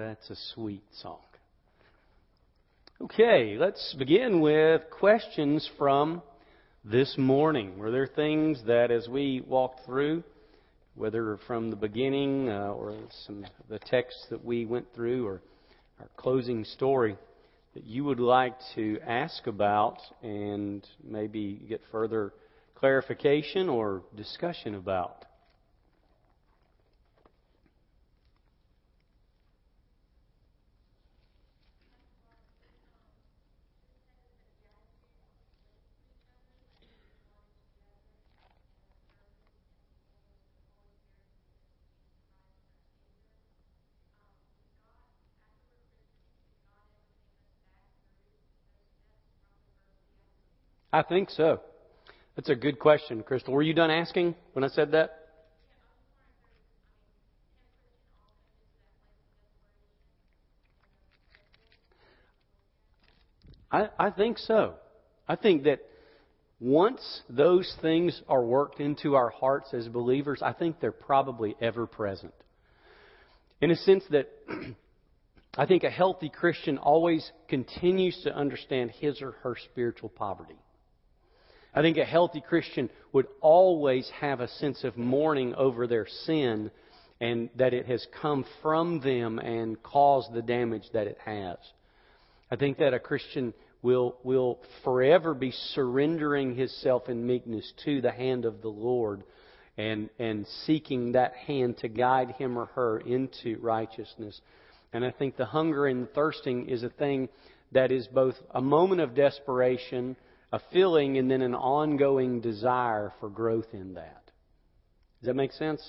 That's 0.00 0.30
a 0.30 0.36
sweet 0.54 0.82
song. 1.02 1.18
Okay, 3.02 3.56
let's 3.58 3.94
begin 3.98 4.40
with 4.40 4.80
questions 4.90 5.68
from 5.76 6.22
this 6.86 7.16
morning. 7.18 7.78
Were 7.78 7.90
there 7.90 8.06
things 8.06 8.62
that, 8.66 8.90
as 8.90 9.08
we 9.08 9.42
walked 9.46 9.84
through, 9.84 10.24
whether 10.94 11.38
from 11.46 11.68
the 11.68 11.76
beginning 11.76 12.48
uh, 12.48 12.68
or 12.68 12.96
some 13.26 13.44
of 13.44 13.50
the 13.68 13.78
texts 13.78 14.24
that 14.30 14.42
we 14.42 14.64
went 14.64 14.86
through 14.94 15.26
or 15.26 15.42
our 15.98 16.08
closing 16.16 16.64
story, 16.64 17.14
that 17.74 17.84
you 17.84 18.02
would 18.04 18.20
like 18.20 18.56
to 18.76 18.98
ask 19.06 19.46
about 19.46 19.98
and 20.22 20.86
maybe 21.04 21.60
get 21.68 21.82
further 21.92 22.32
clarification 22.74 23.68
or 23.68 24.02
discussion 24.16 24.76
about? 24.76 25.26
I 50.92 51.02
think 51.02 51.30
so. 51.30 51.60
That's 52.36 52.48
a 52.48 52.54
good 52.54 52.78
question, 52.78 53.22
Crystal. 53.22 53.54
Were 53.54 53.62
you 53.62 53.74
done 53.74 53.90
asking 53.90 54.34
when 54.52 54.64
I 54.64 54.68
said 54.68 54.92
that? 54.92 55.16
I, 63.70 63.88
I 63.98 64.10
think 64.10 64.38
so. 64.38 64.74
I 65.28 65.36
think 65.36 65.64
that 65.64 65.80
once 66.58 67.22
those 67.28 67.72
things 67.80 68.20
are 68.28 68.44
worked 68.44 68.80
into 68.80 69.14
our 69.14 69.30
hearts 69.30 69.72
as 69.72 69.88
believers, 69.88 70.40
I 70.42 70.52
think 70.52 70.80
they're 70.80 70.92
probably 70.92 71.56
ever 71.60 71.86
present. 71.86 72.34
In 73.60 73.70
a 73.70 73.76
sense 73.76 74.04
that 74.10 74.28
I 75.56 75.66
think 75.66 75.84
a 75.84 75.90
healthy 75.90 76.28
Christian 76.28 76.78
always 76.78 77.30
continues 77.48 78.20
to 78.24 78.34
understand 78.34 78.90
his 78.90 79.22
or 79.22 79.32
her 79.42 79.56
spiritual 79.70 80.08
poverty. 80.08 80.58
I 81.74 81.82
think 81.82 81.96
a 81.96 82.04
healthy 82.04 82.40
Christian 82.40 82.90
would 83.12 83.26
always 83.40 84.10
have 84.20 84.40
a 84.40 84.48
sense 84.48 84.82
of 84.84 84.96
mourning 84.96 85.54
over 85.54 85.86
their 85.86 86.06
sin 86.24 86.70
and 87.20 87.50
that 87.56 87.74
it 87.74 87.86
has 87.86 88.06
come 88.20 88.44
from 88.62 89.00
them 89.00 89.38
and 89.38 89.80
caused 89.82 90.32
the 90.32 90.42
damage 90.42 90.84
that 90.92 91.06
it 91.06 91.18
has. 91.24 91.58
I 92.50 92.56
think 92.56 92.78
that 92.78 92.94
a 92.94 92.98
Christian 92.98 93.54
will, 93.82 94.16
will 94.24 94.58
forever 94.82 95.34
be 95.34 95.52
surrendering 95.74 96.56
himself 96.56 97.08
in 97.08 97.26
meekness 97.26 97.72
to 97.84 98.00
the 98.00 98.10
hand 98.10 98.44
of 98.44 98.62
the 98.62 98.68
Lord 98.68 99.22
and, 99.78 100.10
and 100.18 100.46
seeking 100.66 101.12
that 101.12 101.34
hand 101.34 101.78
to 101.78 101.88
guide 101.88 102.32
him 102.32 102.58
or 102.58 102.66
her 102.66 102.98
into 102.98 103.58
righteousness. 103.60 104.40
And 104.92 105.04
I 105.04 105.10
think 105.12 105.36
the 105.36 105.46
hunger 105.46 105.86
and 105.86 106.10
thirsting 106.12 106.68
is 106.68 106.82
a 106.82 106.90
thing 106.90 107.28
that 107.72 107.92
is 107.92 108.08
both 108.08 108.34
a 108.50 108.60
moment 108.60 109.00
of 109.00 109.14
desperation 109.14 110.16
a 110.52 110.60
feeling 110.72 111.18
and 111.18 111.30
then 111.30 111.42
an 111.42 111.54
ongoing 111.54 112.40
desire 112.40 113.12
for 113.20 113.28
growth 113.28 113.68
in 113.72 113.94
that. 113.94 114.22
Does 115.20 115.28
that 115.28 115.36
make 115.36 115.52
sense? 115.52 115.82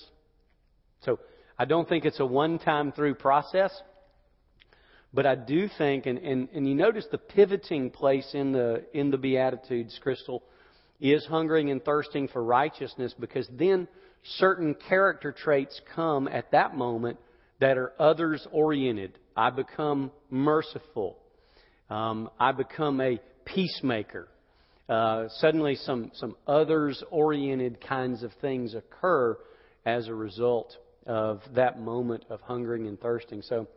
So 1.01 1.19
I 1.57 1.65
don't 1.65 1.87
think 1.87 2.05
it's 2.05 2.19
a 2.19 2.25
one 2.25 2.59
time 2.59 2.91
through 2.91 3.15
process, 3.15 3.71
but 5.13 5.25
I 5.25 5.35
do 5.35 5.67
think, 5.77 6.05
and, 6.05 6.19
and, 6.19 6.49
and 6.53 6.67
you 6.67 6.75
notice 6.75 7.05
the 7.11 7.17
pivoting 7.17 7.89
place 7.89 8.29
in 8.33 8.51
the, 8.51 8.85
in 8.93 9.09
the 9.11 9.17
Beatitudes, 9.17 9.99
Crystal, 10.01 10.43
is 10.99 11.25
hungering 11.25 11.71
and 11.71 11.83
thirsting 11.83 12.27
for 12.27 12.43
righteousness 12.43 13.13
because 13.19 13.47
then 13.51 13.87
certain 14.37 14.75
character 14.87 15.31
traits 15.31 15.79
come 15.95 16.27
at 16.27 16.51
that 16.51 16.75
moment 16.75 17.17
that 17.59 17.77
are 17.77 17.93
others 17.99 18.45
oriented. 18.51 19.17
I 19.35 19.49
become 19.49 20.11
merciful. 20.29 21.17
Um, 21.89 22.29
I 22.39 22.51
become 22.51 23.01
a 23.01 23.19
peacemaker 23.45 24.27
uh, 24.91 25.29
suddenly 25.37 25.75
some, 25.75 26.11
some 26.15 26.35
others 26.45 27.01
oriented 27.11 27.79
kinds 27.79 28.23
of 28.23 28.31
things 28.41 28.75
occur 28.75 29.37
as 29.85 30.09
a 30.09 30.13
result 30.13 30.75
of 31.05 31.39
that 31.55 31.79
moment 31.79 32.25
of 32.29 32.41
hungering 32.41 32.87
and 32.87 32.99
thirsting. 32.99 33.41
So 33.41 33.69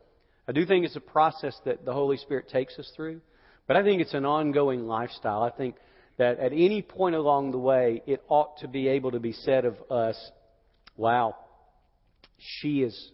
I 0.49 0.53
do 0.53 0.67
think 0.67 0.85
it's 0.85 0.97
a 0.97 1.01
process 1.01 1.57
that 1.67 1.85
the 1.85 1.93
Holy 1.93 2.17
Spirit 2.17 2.49
takes 2.49 2.77
us 2.81 2.91
through, 2.97 3.21
but 3.69 3.77
I 3.77 3.85
think 3.85 4.03
it's 4.03 4.13
an 4.13 4.25
ongoing 4.25 4.89
lifestyle. 4.89 5.45
I 5.45 5.51
think 5.51 5.77
that 6.19 6.41
at 6.41 6.53
any 6.53 6.83
point 6.83 7.15
along 7.15 7.53
the 7.53 7.59
way, 7.59 8.03
it 8.09 8.21
ought 8.27 8.59
to 8.63 8.67
be 8.67 8.89
able 8.89 9.13
to 9.13 9.21
be 9.21 9.33
said 9.33 9.65
of 9.65 9.77
us, 9.93 10.17
wow, 10.97 11.37
she 12.39 12.83
is, 12.83 13.13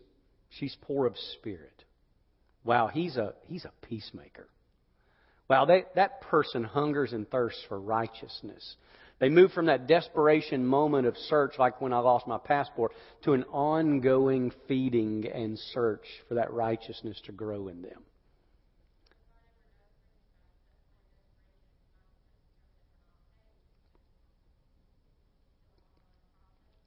she's 0.49 0.75
poor 0.81 1.05
of 1.05 1.19
spirit. 1.34 1.84
Wow, 2.65 2.87
he's 2.87 3.19
a, 3.19 3.34
he's 3.44 3.67
a 3.67 3.87
peacemaker. 3.87 4.49
Wow, 5.50 5.65
they, 5.65 5.84
that 5.97 6.21
person 6.21 6.62
hungers 6.62 7.12
and 7.12 7.28
thirsts 7.28 7.61
for 7.69 7.81
righteousness. 7.81 8.77
They 9.19 9.28
move 9.28 9.50
from 9.50 9.66
that 9.66 9.88
desperation 9.88 10.65
moment 10.65 11.09
of 11.09 11.16
search, 11.16 11.59
like 11.59 11.81
when 11.81 11.93
I 11.93 11.99
lost 11.99 12.28
my 12.28 12.38
passport, 12.38 12.93
to 13.25 13.33
an 13.33 13.43
ongoing 13.50 14.53
feeding 14.69 15.27
and 15.27 15.59
search 15.59 16.05
for 16.28 16.34
that 16.34 16.53
righteousness 16.53 17.21
to 17.27 17.33
grow 17.33 17.66
in 17.66 17.83
them. 17.83 18.00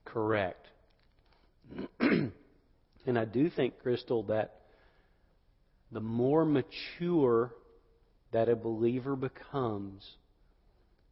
Correct. 0.06 0.68
and 2.00 2.32
I 3.20 3.26
do 3.26 3.50
think, 3.50 3.80
Crystal, 3.80 4.24
that 4.24 4.62
the 5.92 6.00
more 6.00 6.46
mature 6.46 7.52
that 8.34 8.50
a 8.50 8.56
believer 8.56 9.16
becomes, 9.16 10.04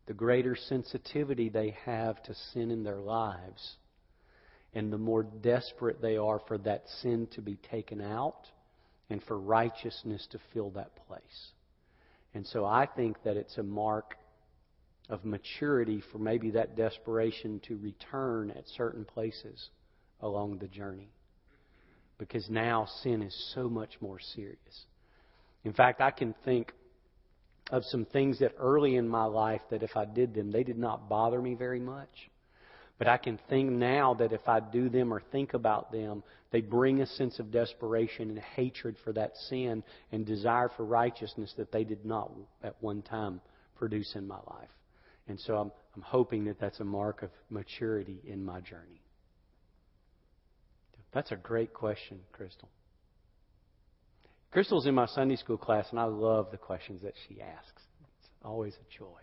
the 0.07 0.13
greater 0.13 0.55
sensitivity 0.55 1.49
they 1.49 1.75
have 1.85 2.21
to 2.23 2.35
sin 2.53 2.71
in 2.71 2.83
their 2.83 2.99
lives, 2.99 3.75
and 4.73 4.91
the 4.91 4.97
more 4.97 5.23
desperate 5.23 6.01
they 6.01 6.17
are 6.17 6.41
for 6.47 6.57
that 6.57 6.83
sin 7.01 7.27
to 7.35 7.41
be 7.41 7.57
taken 7.69 8.01
out 8.01 8.47
and 9.09 9.21
for 9.23 9.39
righteousness 9.39 10.27
to 10.31 10.39
fill 10.53 10.71
that 10.71 10.95
place. 11.07 11.51
And 12.33 12.45
so 12.47 12.65
I 12.65 12.87
think 12.87 13.17
that 13.23 13.37
it's 13.37 13.57
a 13.57 13.63
mark 13.63 14.15
of 15.09 15.25
maturity 15.25 16.01
for 16.11 16.17
maybe 16.17 16.51
that 16.51 16.77
desperation 16.77 17.59
to 17.67 17.77
return 17.77 18.51
at 18.51 18.63
certain 18.77 19.03
places 19.03 19.69
along 20.21 20.59
the 20.59 20.67
journey. 20.67 21.11
Because 22.17 22.49
now 22.49 22.87
sin 23.03 23.21
is 23.21 23.51
so 23.53 23.67
much 23.67 23.91
more 23.99 24.19
serious. 24.35 24.85
In 25.65 25.73
fact, 25.73 25.99
I 25.99 26.11
can 26.11 26.33
think 26.45 26.71
of 27.69 27.83
some 27.85 28.05
things 28.05 28.39
that 28.39 28.53
early 28.57 28.95
in 28.95 29.07
my 29.07 29.25
life 29.25 29.61
that 29.69 29.83
if 29.83 29.95
I 29.95 30.05
did 30.05 30.33
them, 30.33 30.51
they 30.51 30.63
did 30.63 30.77
not 30.77 31.07
bother 31.07 31.41
me 31.41 31.53
very 31.53 31.79
much. 31.79 32.29
But 32.97 33.07
I 33.07 33.17
can 33.17 33.39
think 33.49 33.71
now 33.71 34.13
that 34.15 34.31
if 34.31 34.47
I 34.47 34.59
do 34.59 34.87
them 34.87 35.11
or 35.13 35.21
think 35.31 35.53
about 35.53 35.91
them, 35.91 36.23
they 36.51 36.61
bring 36.61 37.01
a 37.01 37.07
sense 37.07 37.39
of 37.39 37.51
desperation 37.51 38.29
and 38.29 38.39
hatred 38.39 38.95
for 39.03 39.11
that 39.13 39.35
sin 39.49 39.83
and 40.11 40.25
desire 40.25 40.69
for 40.75 40.85
righteousness 40.85 41.53
that 41.57 41.71
they 41.71 41.83
did 41.83 42.05
not 42.05 42.31
at 42.61 42.75
one 42.79 43.01
time 43.01 43.41
produce 43.75 44.13
in 44.15 44.27
my 44.27 44.35
life. 44.35 44.69
And 45.27 45.39
so 45.39 45.55
I'm, 45.57 45.71
I'm 45.95 46.01
hoping 46.03 46.45
that 46.45 46.59
that's 46.59 46.79
a 46.79 46.83
mark 46.83 47.23
of 47.23 47.31
maturity 47.49 48.19
in 48.25 48.43
my 48.43 48.59
journey. 48.59 49.01
That's 51.11 51.31
a 51.31 51.37
great 51.37 51.73
question, 51.73 52.19
Crystal. 52.31 52.69
Crystal's 54.51 54.85
in 54.85 54.93
my 54.93 55.05
Sunday 55.05 55.37
school 55.37 55.57
class, 55.57 55.87
and 55.91 55.99
I 55.99 56.03
love 56.03 56.51
the 56.51 56.57
questions 56.57 57.01
that 57.03 57.13
she 57.27 57.41
asks. 57.41 57.81
It's 58.19 58.29
always 58.43 58.73
a 58.73 58.97
joy. 58.97 59.19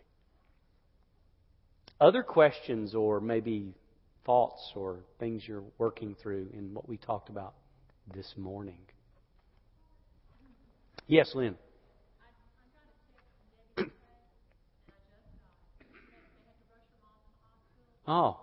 Other 2.00 2.22
questions, 2.22 2.94
or 2.94 3.20
maybe 3.20 3.74
thoughts, 4.24 4.72
or 4.74 5.00
things 5.20 5.42
you're 5.46 5.64
working 5.76 6.16
through 6.22 6.48
in 6.54 6.72
what 6.72 6.88
we 6.88 6.96
talked 6.96 7.28
about 7.28 7.54
this 8.14 8.32
morning? 8.36 8.78
Yes, 11.06 11.30
Lynn. 11.34 11.56
Oh. 18.10 18.40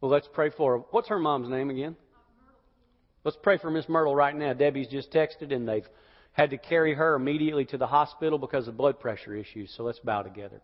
Well, 0.00 0.10
let's 0.10 0.28
pray 0.32 0.48
for 0.56 0.78
her. 0.78 0.84
What's 0.90 1.08
her 1.08 1.18
mom's 1.18 1.50
name 1.50 1.68
again? 1.68 1.96
Let's 3.24 3.36
pray 3.42 3.58
for 3.58 3.70
Miss 3.70 3.88
Myrtle 3.88 4.14
right 4.14 4.34
now. 4.34 4.52
Debbie's 4.52 4.88
just 4.88 5.10
texted 5.12 5.52
and 5.52 5.68
they've 5.68 5.86
had 6.32 6.50
to 6.50 6.56
carry 6.56 6.94
her 6.94 7.16
immediately 7.16 7.64
to 7.66 7.76
the 7.76 7.86
hospital 7.86 8.38
because 8.38 8.68
of 8.68 8.76
blood 8.76 9.00
pressure 9.00 9.34
issues. 9.34 9.74
So 9.76 9.82
let's 9.82 9.98
bow 9.98 10.22
together. 10.22 10.60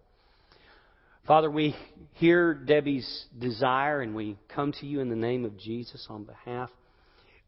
Father, 1.27 1.51
we 1.51 1.75
hear 2.13 2.55
Debbie's 2.55 3.27
desire 3.39 4.03
and 4.03 4.15
we 4.15 4.37
come 4.49 4.73
to 4.73 4.87
you 4.87 5.01
in 5.01 5.09
the 5.09 5.17
name 5.17 5.45
of 5.45 5.59
Jesus 5.59 6.07
on 6.09 6.25
behalf. 6.25 6.71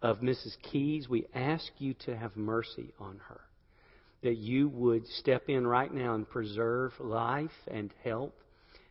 of 0.02 0.18
Mrs. 0.18 0.56
Keys, 0.70 1.08
we 1.08 1.26
ask 1.34 1.70
you 1.78 1.94
to 2.04 2.16
have 2.16 2.36
mercy 2.36 2.92
on 2.98 3.20
her. 3.28 3.40
That 4.22 4.36
you 4.36 4.68
would 4.68 5.06
step 5.06 5.48
in 5.48 5.66
right 5.66 5.92
now 5.92 6.14
and 6.14 6.28
preserve 6.28 6.92
life 6.98 7.50
and 7.68 7.92
health. 8.04 8.32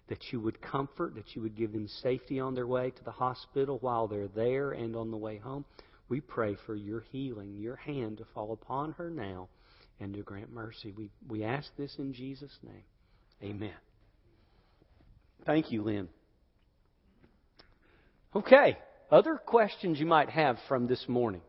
That 0.08 0.32
you 0.32 0.40
would 0.40 0.62
comfort, 0.62 1.16
that 1.16 1.36
you 1.36 1.42
would 1.42 1.56
give 1.56 1.74
them 1.74 1.88
safety 1.88 2.40
on 2.40 2.56
their 2.56 2.68
way 2.68 2.92
to 2.92 3.04
the 3.04 3.12
hospital 3.12 3.80
while 3.82 4.08
they're 4.08 4.28
there 4.28 4.72
and 4.72 4.96
on 4.96 5.12
the 5.12 5.18
way 5.18 5.38
home. 5.38 5.66
We 6.08 6.22
pray 6.22 6.56
for 6.66 6.76
your 6.76 7.02
healing, 7.12 7.56
your 7.56 7.76
hand 7.76 8.20
to 8.20 8.26
fall 8.34 8.54
upon 8.54 8.94
her 8.94 9.10
now 9.10 9.50
and 10.00 10.14
to 10.14 10.22
grant 10.22 10.52
mercy. 10.52 10.94
We, 10.96 11.10
we 11.28 11.44
ask 11.44 11.70
this 11.78 11.96
in 11.98 12.14
Jesus' 12.14 12.58
name. 12.64 12.84
Amen. 13.44 13.74
Thank 15.46 15.72
you, 15.72 15.84
Lynn. 15.84 16.10
Okay, 18.36 18.78
other 19.12 19.38
questions 19.38 20.00
you 20.00 20.06
might 20.06 20.30
have 20.30 20.58
from 20.68 20.88
this 20.88 21.06
morning? 21.08 21.42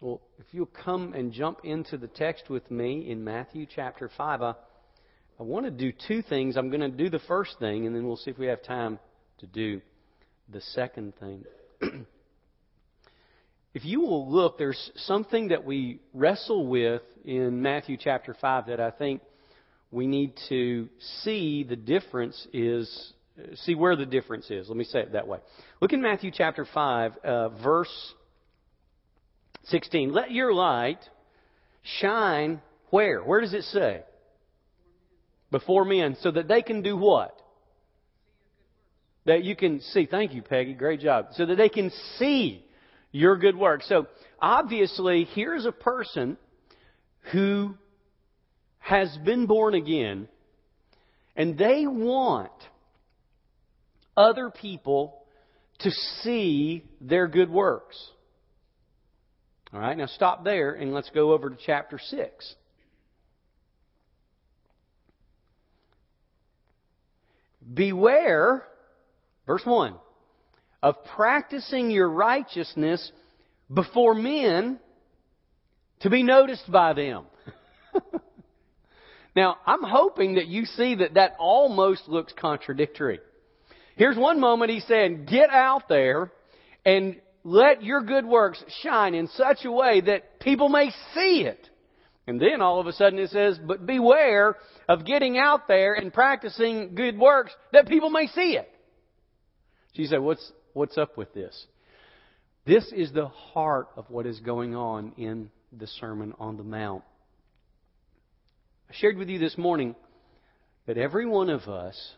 Well, 0.00 0.20
if 0.38 0.46
you'll 0.52 0.66
come 0.66 1.14
and 1.14 1.32
jump 1.32 1.60
into 1.64 1.96
the 1.96 2.08
text 2.08 2.50
with 2.50 2.70
me 2.70 3.08
in 3.08 3.24
Matthew 3.24 3.66
chapter 3.72 4.10
5, 4.14 4.42
I, 4.42 4.54
I 5.38 5.42
want 5.42 5.64
to 5.64 5.70
do 5.70 5.92
two 6.06 6.22
things. 6.22 6.56
I'm 6.56 6.68
going 6.68 6.80
to 6.80 6.88
do 6.88 7.10
the 7.10 7.18
first 7.20 7.58
thing, 7.58 7.86
and 7.86 7.94
then 7.94 8.06
we'll 8.06 8.16
see 8.16 8.30
if 8.30 8.38
we 8.38 8.46
have 8.46 8.62
time 8.62 9.00
to 9.38 9.46
do 9.46 9.80
the 10.48 10.60
second 10.60 11.14
thing. 11.18 11.44
if 13.74 13.84
you 13.84 14.00
will 14.00 14.30
look, 14.30 14.58
there's 14.58 14.92
something 14.96 15.48
that 15.48 15.64
we 15.64 16.00
wrestle 16.12 16.68
with 16.68 17.02
in 17.24 17.60
Matthew 17.62 17.96
chapter 17.98 18.36
5 18.40 18.66
that 18.66 18.78
I 18.78 18.92
think 18.92 19.22
we 19.90 20.06
need 20.06 20.34
to 20.50 20.88
see 21.22 21.64
the 21.64 21.76
difference 21.76 22.46
is, 22.52 23.12
see 23.54 23.74
where 23.74 23.96
the 23.96 24.06
difference 24.06 24.50
is. 24.50 24.68
Let 24.68 24.76
me 24.76 24.84
say 24.84 25.00
it 25.00 25.12
that 25.12 25.26
way. 25.26 25.40
Look 25.80 25.92
in 25.92 26.00
Matthew 26.00 26.30
chapter 26.32 26.64
5, 26.72 27.16
uh, 27.24 27.48
verse 27.48 28.14
16. 29.64 30.12
Let 30.12 30.30
your 30.30 30.54
light 30.54 31.00
shine 32.00 32.62
where? 32.90 33.20
Where 33.20 33.40
does 33.40 33.54
it 33.54 33.64
say? 33.64 34.04
Before 35.54 35.84
men, 35.84 36.16
so 36.20 36.32
that 36.32 36.48
they 36.48 36.62
can 36.62 36.82
do 36.82 36.96
what? 36.96 37.40
That 39.24 39.44
you 39.44 39.54
can 39.54 39.80
see. 39.80 40.04
Thank 40.04 40.34
you, 40.34 40.42
Peggy. 40.42 40.74
Great 40.74 40.98
job. 40.98 41.28
So 41.34 41.46
that 41.46 41.54
they 41.54 41.68
can 41.68 41.92
see 42.18 42.66
your 43.12 43.36
good 43.36 43.56
work. 43.56 43.84
So 43.84 44.08
obviously, 44.42 45.28
here's 45.32 45.64
a 45.64 45.70
person 45.70 46.38
who 47.30 47.76
has 48.80 49.16
been 49.24 49.46
born 49.46 49.74
again, 49.74 50.26
and 51.36 51.56
they 51.56 51.86
want 51.86 52.50
other 54.16 54.50
people 54.50 55.22
to 55.82 55.90
see 56.22 56.82
their 57.00 57.28
good 57.28 57.48
works. 57.48 57.96
All 59.72 59.78
right, 59.78 59.96
now 59.96 60.06
stop 60.06 60.42
there 60.42 60.72
and 60.72 60.92
let's 60.92 61.10
go 61.10 61.32
over 61.32 61.48
to 61.48 61.56
chapter 61.64 62.00
6. 62.00 62.54
Beware, 67.72 68.64
verse 69.46 69.62
1, 69.64 69.94
of 70.82 70.96
practicing 71.16 71.90
your 71.90 72.08
righteousness 72.08 73.10
before 73.72 74.14
men 74.14 74.78
to 76.00 76.10
be 76.10 76.22
noticed 76.22 76.70
by 76.70 76.92
them. 76.92 77.24
now, 79.36 79.56
I'm 79.66 79.82
hoping 79.82 80.34
that 80.34 80.46
you 80.46 80.66
see 80.66 80.96
that 80.96 81.14
that 81.14 81.36
almost 81.38 82.08
looks 82.08 82.32
contradictory. 82.38 83.20
Here's 83.96 84.16
one 84.16 84.40
moment 84.40 84.70
he 84.70 84.80
said, 84.80 85.26
get 85.26 85.50
out 85.50 85.88
there 85.88 86.30
and 86.84 87.20
let 87.44 87.82
your 87.82 88.02
good 88.02 88.26
works 88.26 88.62
shine 88.82 89.14
in 89.14 89.28
such 89.28 89.64
a 89.64 89.72
way 89.72 90.00
that 90.02 90.40
people 90.40 90.68
may 90.68 90.90
see 91.14 91.44
it. 91.44 91.68
And 92.26 92.40
then 92.40 92.62
all 92.62 92.80
of 92.80 92.86
a 92.86 92.92
sudden 92.92 93.18
it 93.18 93.30
says, 93.30 93.58
but 93.58 93.84
beware 93.84 94.56
of 94.88 95.04
getting 95.04 95.36
out 95.36 95.68
there 95.68 95.94
and 95.94 96.12
practicing 96.12 96.94
good 96.94 97.18
works 97.18 97.52
that 97.72 97.86
people 97.86 98.10
may 98.10 98.26
see 98.28 98.56
it. 98.56 98.70
She 99.92 100.06
said, 100.06 100.20
what's, 100.20 100.52
what's 100.72 100.96
up 100.96 101.18
with 101.18 101.34
this? 101.34 101.66
This 102.66 102.90
is 102.96 103.12
the 103.12 103.28
heart 103.28 103.88
of 103.96 104.08
what 104.08 104.26
is 104.26 104.40
going 104.40 104.74
on 104.74 105.12
in 105.18 105.50
the 105.70 105.86
Sermon 105.86 106.32
on 106.38 106.56
the 106.56 106.64
Mount. 106.64 107.04
I 108.88 108.94
shared 108.94 109.18
with 109.18 109.28
you 109.28 109.38
this 109.38 109.58
morning 109.58 109.94
that 110.86 110.96
every 110.96 111.26
one 111.26 111.50
of 111.50 111.62
us 111.62 112.14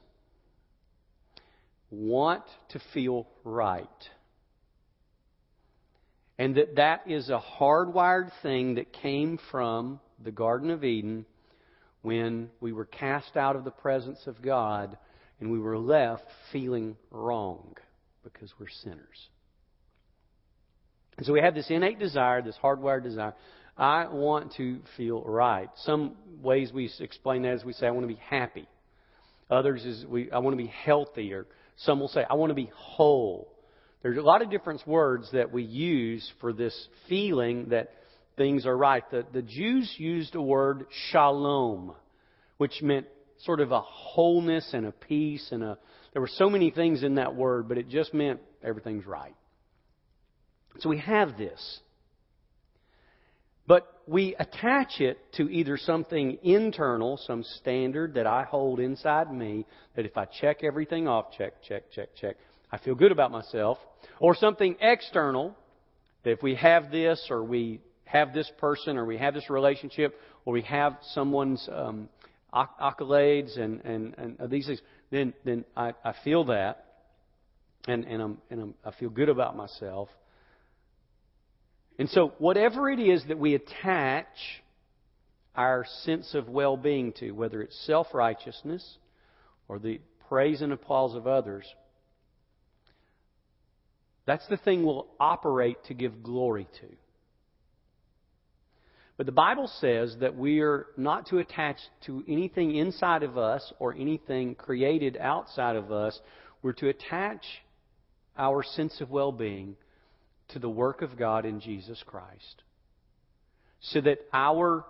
want 1.91 2.45
to 2.71 2.81
feel 2.95 3.27
right. 3.45 3.89
And 6.39 6.57
that 6.57 6.77
that 6.77 7.03
is 7.07 7.31
a 7.31 7.41
hardwired 7.59 8.31
thing 8.43 8.75
that 8.75 8.93
came 8.93 9.39
from 9.51 10.01
the 10.23 10.31
Garden 10.31 10.71
of 10.71 10.85
Eden 10.85 11.25
when 12.03 12.51
we 12.61 12.73
were 12.73 12.85
cast 12.85 13.37
out 13.37 13.57
of 13.57 13.65
the 13.65 13.71
presence 13.71 14.21
of 14.27 14.41
God 14.43 14.97
and 15.41 15.51
we 15.51 15.59
were 15.59 15.79
left 15.79 16.25
feeling 16.53 16.97
wrong 17.11 17.77
because 18.23 18.53
we're 18.59 18.69
sinners. 18.83 19.29
And 21.17 21.27
so 21.27 21.33
we 21.33 21.41
have 21.41 21.55
this 21.55 21.71
innate 21.71 21.99
desire, 21.99 22.43
this 22.43 22.57
hardwired 22.63 23.03
desire. 23.03 23.35
I 23.77 24.09
want 24.09 24.55
to 24.57 24.81
feel 24.97 25.23
right. 25.23 25.69
Some 25.85 26.17
ways 26.43 26.73
we 26.73 26.91
explain 27.01 27.43
that 27.43 27.55
is 27.55 27.65
we 27.65 27.73
say, 27.73 27.87
I 27.87 27.91
want 27.91 28.05
to 28.09 28.15
be 28.15 28.21
happy. 28.21 28.69
Others 29.51 29.85
is 29.85 30.07
we, 30.07 30.31
I 30.31 30.39
want 30.39 30.57
to 30.57 30.63
be 30.63 30.73
healthy. 30.85 31.33
Or 31.33 31.47
some 31.77 32.01
will 32.01 32.09
say, 32.09 32.25
I 32.29 32.35
want 32.35 32.51
to 32.51 32.55
be 32.55 32.71
whole. 32.75 33.53
There's 34.03 34.19
a 34.19 34.23
lot 34.23 34.43
of 34.43 34.51
different 34.51 34.87
words 34.87 35.29
that 35.33 35.53
we 35.53 35.63
use 35.63 36.31
for 36.41 36.53
this 36.53 36.89
feeling 37.09 37.71
that 37.71 37.91
things 38.37 38.67
are 38.67 38.77
right. 38.77 39.03
The, 39.11 39.25
the 39.33 39.43
Jews 39.43 39.93
used 39.97 40.35
a 40.35 40.43
word 40.43 40.87
shalom, 41.11 41.95
which 42.59 42.83
meant 42.83 43.07
sort 43.45 43.61
of 43.61 43.73
a 43.73 43.81
wholeness 43.81 44.71
and 44.73 44.87
a 44.87 44.93
peace 44.93 45.49
and 45.51 45.63
a, 45.63 45.79
there 46.13 46.23
were 46.23 46.31
so 46.33 46.49
many 46.49 46.71
things 46.71 47.03
in 47.03 47.17
that 47.17 47.35
word, 47.35 47.69
but 47.69 47.79
it 47.79 47.89
just 47.89 48.15
meant 48.15 48.41
everything's 48.63 49.07
right. 49.07 49.35
So 50.81 50.89
we 50.89 50.99
have 50.99 51.37
this. 51.37 51.81
But 53.67 53.87
we 54.07 54.37
attach 54.39 55.01
it 55.01 55.19
to 55.35 55.51
either 55.51 55.77
something 55.77 56.39
internal, 56.43 57.19
some 57.27 57.43
standard 57.43 58.15
that 58.15 58.27
I 58.27 58.45
hold 58.45 58.79
inside 58.79 59.33
me, 59.33 59.67
that 59.97 60.07
if 60.07 60.17
I 60.17 60.27
check 60.27 60.63
everything 60.63 61.09
off, 61.09 61.33
check, 61.37 61.55
check, 61.67 61.91
check, 61.93 62.11
check, 62.21 62.37
I 62.71 62.79
feel 62.79 62.95
good 62.95 63.13
about 63.13 63.31
myself, 63.31 63.79
or 64.19 64.35
something 64.35 64.77
external, 64.81 65.57
that 66.25 66.31
if 66.31 66.43
we 66.43 66.57
have 66.57 66.91
this, 66.91 67.25
or 67.31 67.45
we 67.45 67.81
have 68.05 68.35
this 68.35 68.51
person, 68.59 68.97
or 68.97 69.05
we 69.05 69.19
have 69.19 69.35
this 69.35 69.49
relationship, 69.49 70.19
or 70.45 70.53
we 70.53 70.63
have 70.63 70.97
someone's 71.13 71.69
um, 71.73 72.09
accolades 72.53 73.59
and, 73.59 73.81
and, 73.85 74.15
and 74.39 74.51
these 74.51 74.67
things, 74.67 74.81
then, 75.11 75.35
then 75.45 75.65
I, 75.77 75.93
I 76.05 76.15
feel 76.25 76.45
that, 76.47 76.85
and, 77.87 78.05
and, 78.05 78.23
I'm, 78.23 78.39
and 78.51 78.61
I'm, 78.61 78.75
I 78.85 78.91
feel 78.93 79.11
good 79.11 79.29
about 79.29 79.57
myself. 79.57 80.09
And 81.99 82.09
so, 82.11 82.33
whatever 82.39 82.91
it 82.91 82.99
is 82.99 83.25
that 83.29 83.39
we 83.39 83.55
attach 83.55 84.27
our 85.55 85.87
sense 86.03 86.35
of 86.35 86.49
well 86.49 86.77
being 86.77 87.13
to, 87.21 87.31
whether 87.31 87.63
it's 87.63 87.87
self 87.87 88.09
righteousness 88.13 88.99
or 89.69 89.79
the 89.79 90.01
praise 90.29 90.61
and 90.61 90.73
applause 90.73 91.15
of 91.15 91.27
others, 91.27 91.65
that's 94.27 94.47
the 94.49 94.57
thing 94.57 94.85
we'll 94.85 95.07
operate 95.21 95.79
to 95.85 95.95
give 95.95 96.23
glory 96.23 96.67
to. 96.81 96.87
But 99.17 99.27
the 99.27 99.33
Bible 99.33 99.71
says 99.81 100.17
that 100.21 100.37
we 100.37 100.61
are 100.61 100.87
not 100.97 101.27
to 101.29 101.39
attach 101.39 101.79
to 102.05 102.23
anything 102.29 102.75
inside 102.75 103.23
of 103.23 103.39
us 103.39 103.73
or 103.79 103.95
anything 103.95 104.55
created 104.55 105.17
outside 105.17 105.77
of 105.77 105.91
us. 105.91 106.19
We're 106.63 106.75
to 106.75 106.89
attach 106.89 107.45
our 108.37 108.63
sense 108.63 109.01
of 109.01 109.11
well 109.11 109.33
being 109.33 109.77
to 110.49 110.59
the 110.59 110.69
work 110.69 111.01
of 111.01 111.17
God 111.17 111.47
in 111.47 111.61
Jesus 111.61 112.03
Christ. 112.07 112.63
So 113.81 114.01
that 114.03 114.19
our 114.33 114.85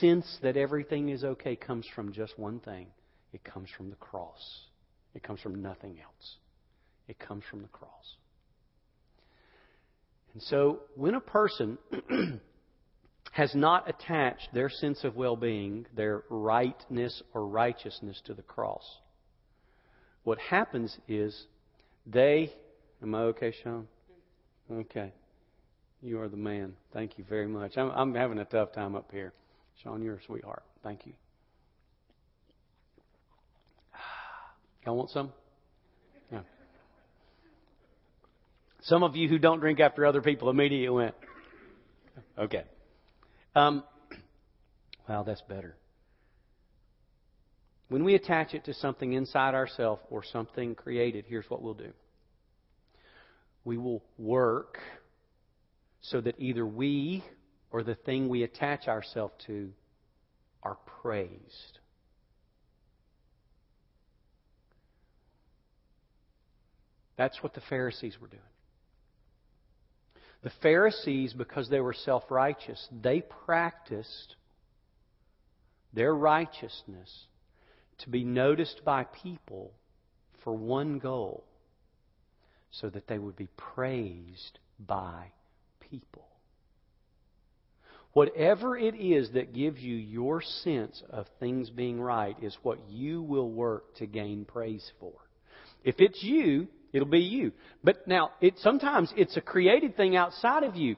sense 0.00 0.38
that 0.42 0.56
everything 0.56 1.08
is 1.08 1.22
okay 1.24 1.56
comes 1.56 1.86
from 1.94 2.12
just 2.12 2.38
one 2.38 2.58
thing 2.60 2.86
it 3.32 3.42
comes 3.44 3.70
from 3.76 3.88
the 3.88 3.96
cross, 3.96 4.66
it 5.14 5.22
comes 5.22 5.40
from 5.40 5.62
nothing 5.62 5.98
else. 6.00 6.36
It 7.12 7.18
comes 7.18 7.44
from 7.50 7.60
the 7.60 7.68
cross. 7.68 8.16
And 10.32 10.42
so, 10.44 10.80
when 10.94 11.14
a 11.14 11.20
person 11.20 11.76
has 13.32 13.54
not 13.54 13.86
attached 13.86 14.48
their 14.54 14.70
sense 14.70 15.04
of 15.04 15.14
well 15.14 15.36
being, 15.36 15.84
their 15.94 16.24
rightness 16.30 17.22
or 17.34 17.46
righteousness 17.46 18.18
to 18.24 18.32
the 18.32 18.40
cross, 18.40 18.82
what 20.24 20.38
happens 20.38 20.96
is 21.06 21.38
they. 22.06 22.50
Am 23.02 23.14
I 23.14 23.24
okay, 23.24 23.52
Sean? 23.62 23.88
Okay. 24.72 25.12
You 26.00 26.18
are 26.18 26.30
the 26.30 26.38
man. 26.38 26.72
Thank 26.94 27.18
you 27.18 27.24
very 27.28 27.46
much. 27.46 27.76
I'm, 27.76 27.90
I'm 27.90 28.14
having 28.14 28.38
a 28.38 28.46
tough 28.46 28.72
time 28.72 28.94
up 28.94 29.10
here. 29.12 29.34
Sean, 29.82 30.00
you're 30.02 30.16
a 30.16 30.24
sweetheart. 30.24 30.62
Thank 30.82 31.04
you. 31.04 31.12
Y'all 34.86 34.96
want 34.96 35.10
some? 35.10 35.30
Some 38.82 39.04
of 39.04 39.14
you 39.14 39.28
who 39.28 39.38
don't 39.38 39.60
drink 39.60 39.78
after 39.78 40.04
other 40.04 40.20
people 40.20 40.50
immediately 40.50 40.88
went, 40.88 41.14
okay. 42.38 42.64
Um, 43.54 43.84
well, 45.08 45.22
that's 45.24 45.42
better. 45.42 45.76
When 47.88 48.04
we 48.04 48.14
attach 48.14 48.54
it 48.54 48.64
to 48.64 48.74
something 48.74 49.12
inside 49.12 49.54
ourselves 49.54 50.02
or 50.10 50.24
something 50.24 50.74
created, 50.74 51.26
here's 51.28 51.48
what 51.48 51.62
we'll 51.62 51.74
do. 51.74 51.92
We 53.64 53.76
will 53.76 54.02
work 54.18 54.78
so 56.00 56.20
that 56.20 56.34
either 56.38 56.66
we 56.66 57.22
or 57.70 57.82
the 57.84 57.94
thing 57.94 58.28
we 58.28 58.42
attach 58.42 58.88
ourselves 58.88 59.34
to 59.46 59.72
are 60.62 60.76
praised. 61.02 61.78
That's 67.16 67.40
what 67.42 67.54
the 67.54 67.60
Pharisees 67.68 68.20
were 68.20 68.28
doing. 68.28 68.42
The 70.42 70.50
Pharisees, 70.62 71.32
because 71.32 71.68
they 71.68 71.80
were 71.80 71.92
self 71.92 72.24
righteous, 72.30 72.88
they 72.90 73.22
practiced 73.46 74.36
their 75.94 76.14
righteousness 76.14 77.26
to 77.98 78.10
be 78.10 78.24
noticed 78.24 78.82
by 78.84 79.04
people 79.04 79.72
for 80.42 80.52
one 80.52 80.98
goal 80.98 81.44
so 82.72 82.88
that 82.88 83.06
they 83.06 83.18
would 83.18 83.36
be 83.36 83.48
praised 83.56 84.58
by 84.78 85.26
people. 85.90 86.26
Whatever 88.12 88.76
it 88.76 88.94
is 88.94 89.30
that 89.32 89.54
gives 89.54 89.80
you 89.80 89.94
your 89.94 90.42
sense 90.42 91.02
of 91.10 91.26
things 91.38 91.70
being 91.70 92.00
right 92.00 92.36
is 92.42 92.56
what 92.62 92.78
you 92.88 93.22
will 93.22 93.50
work 93.50 93.94
to 93.96 94.06
gain 94.06 94.44
praise 94.44 94.90
for. 95.00 95.12
If 95.84 95.96
it's 95.98 96.22
you, 96.22 96.68
it'll 96.92 97.08
be 97.08 97.20
you. 97.20 97.52
But 97.82 98.06
now, 98.06 98.30
it, 98.40 98.54
sometimes 98.58 99.12
it's 99.16 99.36
a 99.36 99.40
created 99.40 99.96
thing 99.96 100.16
outside 100.16 100.62
of 100.62 100.76
you. 100.76 100.96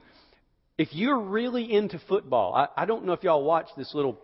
If 0.77 0.89
you're 0.91 1.19
really 1.19 1.71
into 1.71 1.99
football, 2.07 2.53
I, 2.53 2.67
I 2.83 2.85
don't 2.85 3.05
know 3.05 3.13
if 3.13 3.23
y'all 3.23 3.43
watched 3.43 3.77
this 3.77 3.93
little 3.93 4.19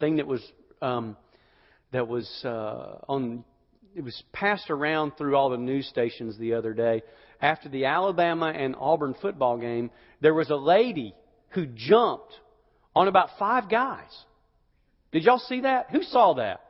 thing 0.00 0.16
that 0.16 0.26
was 0.26 0.42
um, 0.80 1.16
that 1.92 2.08
was 2.08 2.28
uh, 2.44 2.98
on. 3.08 3.44
It 3.94 4.04
was 4.04 4.22
passed 4.32 4.68
around 4.68 5.12
through 5.16 5.36
all 5.36 5.48
the 5.48 5.56
news 5.56 5.88
stations 5.88 6.38
the 6.38 6.54
other 6.54 6.74
day. 6.74 7.02
After 7.40 7.68
the 7.68 7.86
Alabama 7.86 8.48
and 8.48 8.74
Auburn 8.78 9.14
football 9.20 9.56
game, 9.58 9.90
there 10.20 10.34
was 10.34 10.50
a 10.50 10.56
lady 10.56 11.14
who 11.50 11.66
jumped 11.66 12.34
on 12.94 13.08
about 13.08 13.30
five 13.38 13.70
guys. 13.70 14.10
Did 15.12 15.24
y'all 15.24 15.38
see 15.38 15.62
that? 15.62 15.90
Who 15.90 16.02
saw 16.02 16.34
that? 16.34 16.60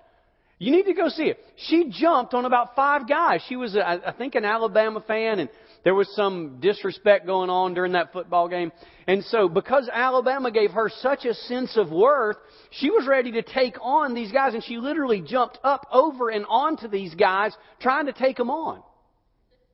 You 0.58 0.72
need 0.72 0.84
to 0.84 0.94
go 0.94 1.08
see 1.08 1.24
it. 1.24 1.38
She 1.68 1.90
jumped 1.90 2.32
on 2.32 2.46
about 2.46 2.74
five 2.74 3.06
guys. 3.06 3.42
She 3.46 3.56
was, 3.56 3.76
I 3.76 4.14
think, 4.16 4.34
an 4.36 4.44
Alabama 4.46 5.04
fan, 5.06 5.38
and 5.38 5.50
there 5.84 5.94
was 5.94 6.08
some 6.16 6.60
disrespect 6.60 7.26
going 7.26 7.50
on 7.50 7.74
during 7.74 7.92
that 7.92 8.12
football 8.12 8.48
game. 8.48 8.72
And 9.06 9.22
so, 9.24 9.50
because 9.50 9.88
Alabama 9.92 10.50
gave 10.50 10.70
her 10.70 10.90
such 11.00 11.26
a 11.26 11.34
sense 11.34 11.76
of 11.76 11.90
worth, 11.90 12.36
she 12.70 12.90
was 12.90 13.06
ready 13.06 13.32
to 13.32 13.42
take 13.42 13.76
on 13.82 14.14
these 14.14 14.32
guys, 14.32 14.54
and 14.54 14.64
she 14.64 14.78
literally 14.78 15.20
jumped 15.20 15.58
up 15.62 15.86
over 15.92 16.30
and 16.30 16.46
onto 16.48 16.88
these 16.88 17.14
guys, 17.14 17.54
trying 17.80 18.06
to 18.06 18.14
take 18.14 18.38
them 18.38 18.48
on. 18.48 18.82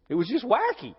It 0.09 0.17
was 0.17 0.29
just 0.29 0.45
wacky. 0.45 0.97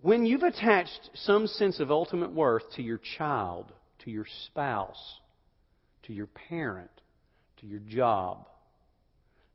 When 0.00 0.26
you've 0.26 0.42
attached 0.42 1.10
some 1.14 1.46
sense 1.46 1.78
of 1.78 1.92
ultimate 1.92 2.32
worth 2.32 2.64
to 2.74 2.82
your 2.82 3.00
child, 3.16 3.72
to 4.04 4.10
your 4.10 4.26
spouse, 4.46 5.20
to 6.04 6.12
your 6.12 6.26
parent, 6.26 6.90
to 7.60 7.66
your 7.66 7.80
job, 7.80 8.46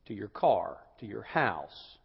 to 0.06 0.14
your 0.14 0.28
car, 0.28 0.76
to 1.00 1.06
your 1.06 1.22
house, 1.22 1.96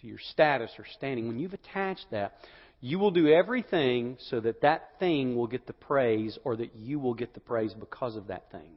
to 0.00 0.06
your 0.06 0.18
status 0.30 0.70
or 0.78 0.84
standing, 0.96 1.28
when 1.28 1.38
you've 1.38 1.54
attached 1.54 2.06
that, 2.10 2.34
you 2.80 2.98
will 2.98 3.10
do 3.10 3.28
everything 3.28 4.16
so 4.30 4.40
that 4.40 4.60
that 4.62 4.90
thing 5.00 5.36
will 5.36 5.48
get 5.48 5.66
the 5.66 5.72
praise 5.72 6.38
or 6.44 6.56
that 6.56 6.76
you 6.76 7.00
will 7.00 7.14
get 7.14 7.34
the 7.34 7.40
praise 7.40 7.74
because 7.74 8.16
of 8.16 8.28
that 8.28 8.50
thing. 8.52 8.76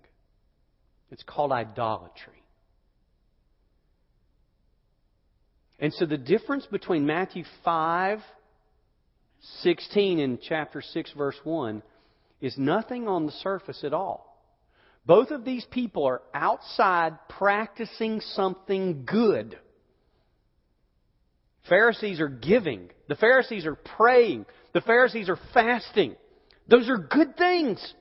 It's 1.11 1.23
called 1.23 1.51
idolatry. 1.51 2.41
And 5.79 5.93
so 5.93 6.05
the 6.05 6.17
difference 6.17 6.65
between 6.65 7.05
Matthew 7.05 7.43
5 7.63 8.19
16 9.63 10.19
in 10.19 10.39
chapter 10.47 10.81
6, 10.81 11.13
verse 11.17 11.37
1, 11.43 11.81
is 12.41 12.55
nothing 12.57 13.07
on 13.07 13.25
the 13.25 13.31
surface 13.31 13.83
at 13.83 13.93
all. 13.93 14.30
Both 15.05 15.31
of 15.31 15.43
these 15.43 15.65
people 15.71 16.05
are 16.05 16.21
outside 16.33 17.17
practicing 17.27 18.21
something 18.21 19.05
good. 19.05 19.57
Pharisees 21.67 22.19
are 22.19 22.29
giving. 22.29 22.89
The 23.07 23.15
Pharisees 23.15 23.65
are 23.65 23.75
praying. 23.75 24.45
The 24.73 24.81
Pharisees 24.81 25.29
are 25.29 25.39
fasting. 25.53 26.15
Those 26.67 26.89
are 26.89 26.97
good 26.97 27.35
things. 27.37 27.93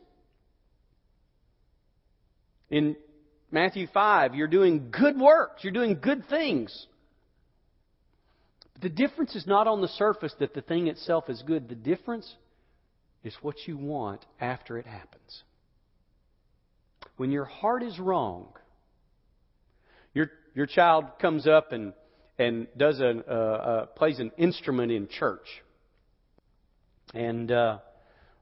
In 2.71 2.97
Matthew 3.51 3.87
5, 3.93 4.35
you're 4.35 4.47
doing 4.47 4.91
good 4.91 5.19
works. 5.19 5.65
You're 5.65 5.73
doing 5.73 5.99
good 6.01 6.29
things. 6.29 6.87
But 8.75 8.83
The 8.83 8.89
difference 8.89 9.35
is 9.35 9.47
not 9.47 9.67
on 9.67 9.81
the 9.81 9.89
surface 9.89 10.35
that 10.39 10.55
the 10.55 10.63
thing 10.63 10.87
itself 10.87 11.29
is 11.29 11.43
good. 11.43 11.69
The 11.69 11.75
difference 11.75 12.33
is 13.25 13.35
what 13.43 13.57
you 13.67 13.77
want 13.77 14.25
after 14.41 14.79
it 14.79 14.87
happens. 14.87 15.43
When 17.21 17.33
your 17.33 17.45
heart 17.45 17.83
is 17.83 17.99
wrong, 17.99 18.47
your, 20.15 20.31
your 20.55 20.65
child 20.65 21.05
comes 21.21 21.47
up 21.47 21.71
and, 21.71 21.93
and 22.39 22.67
does 22.79 22.99
a, 22.99 23.91
plays 23.95 24.19
an 24.21 24.31
instrument 24.39 24.91
in 24.91 25.07
church, 25.07 25.47
and 27.13 27.53
uh, 27.53 27.81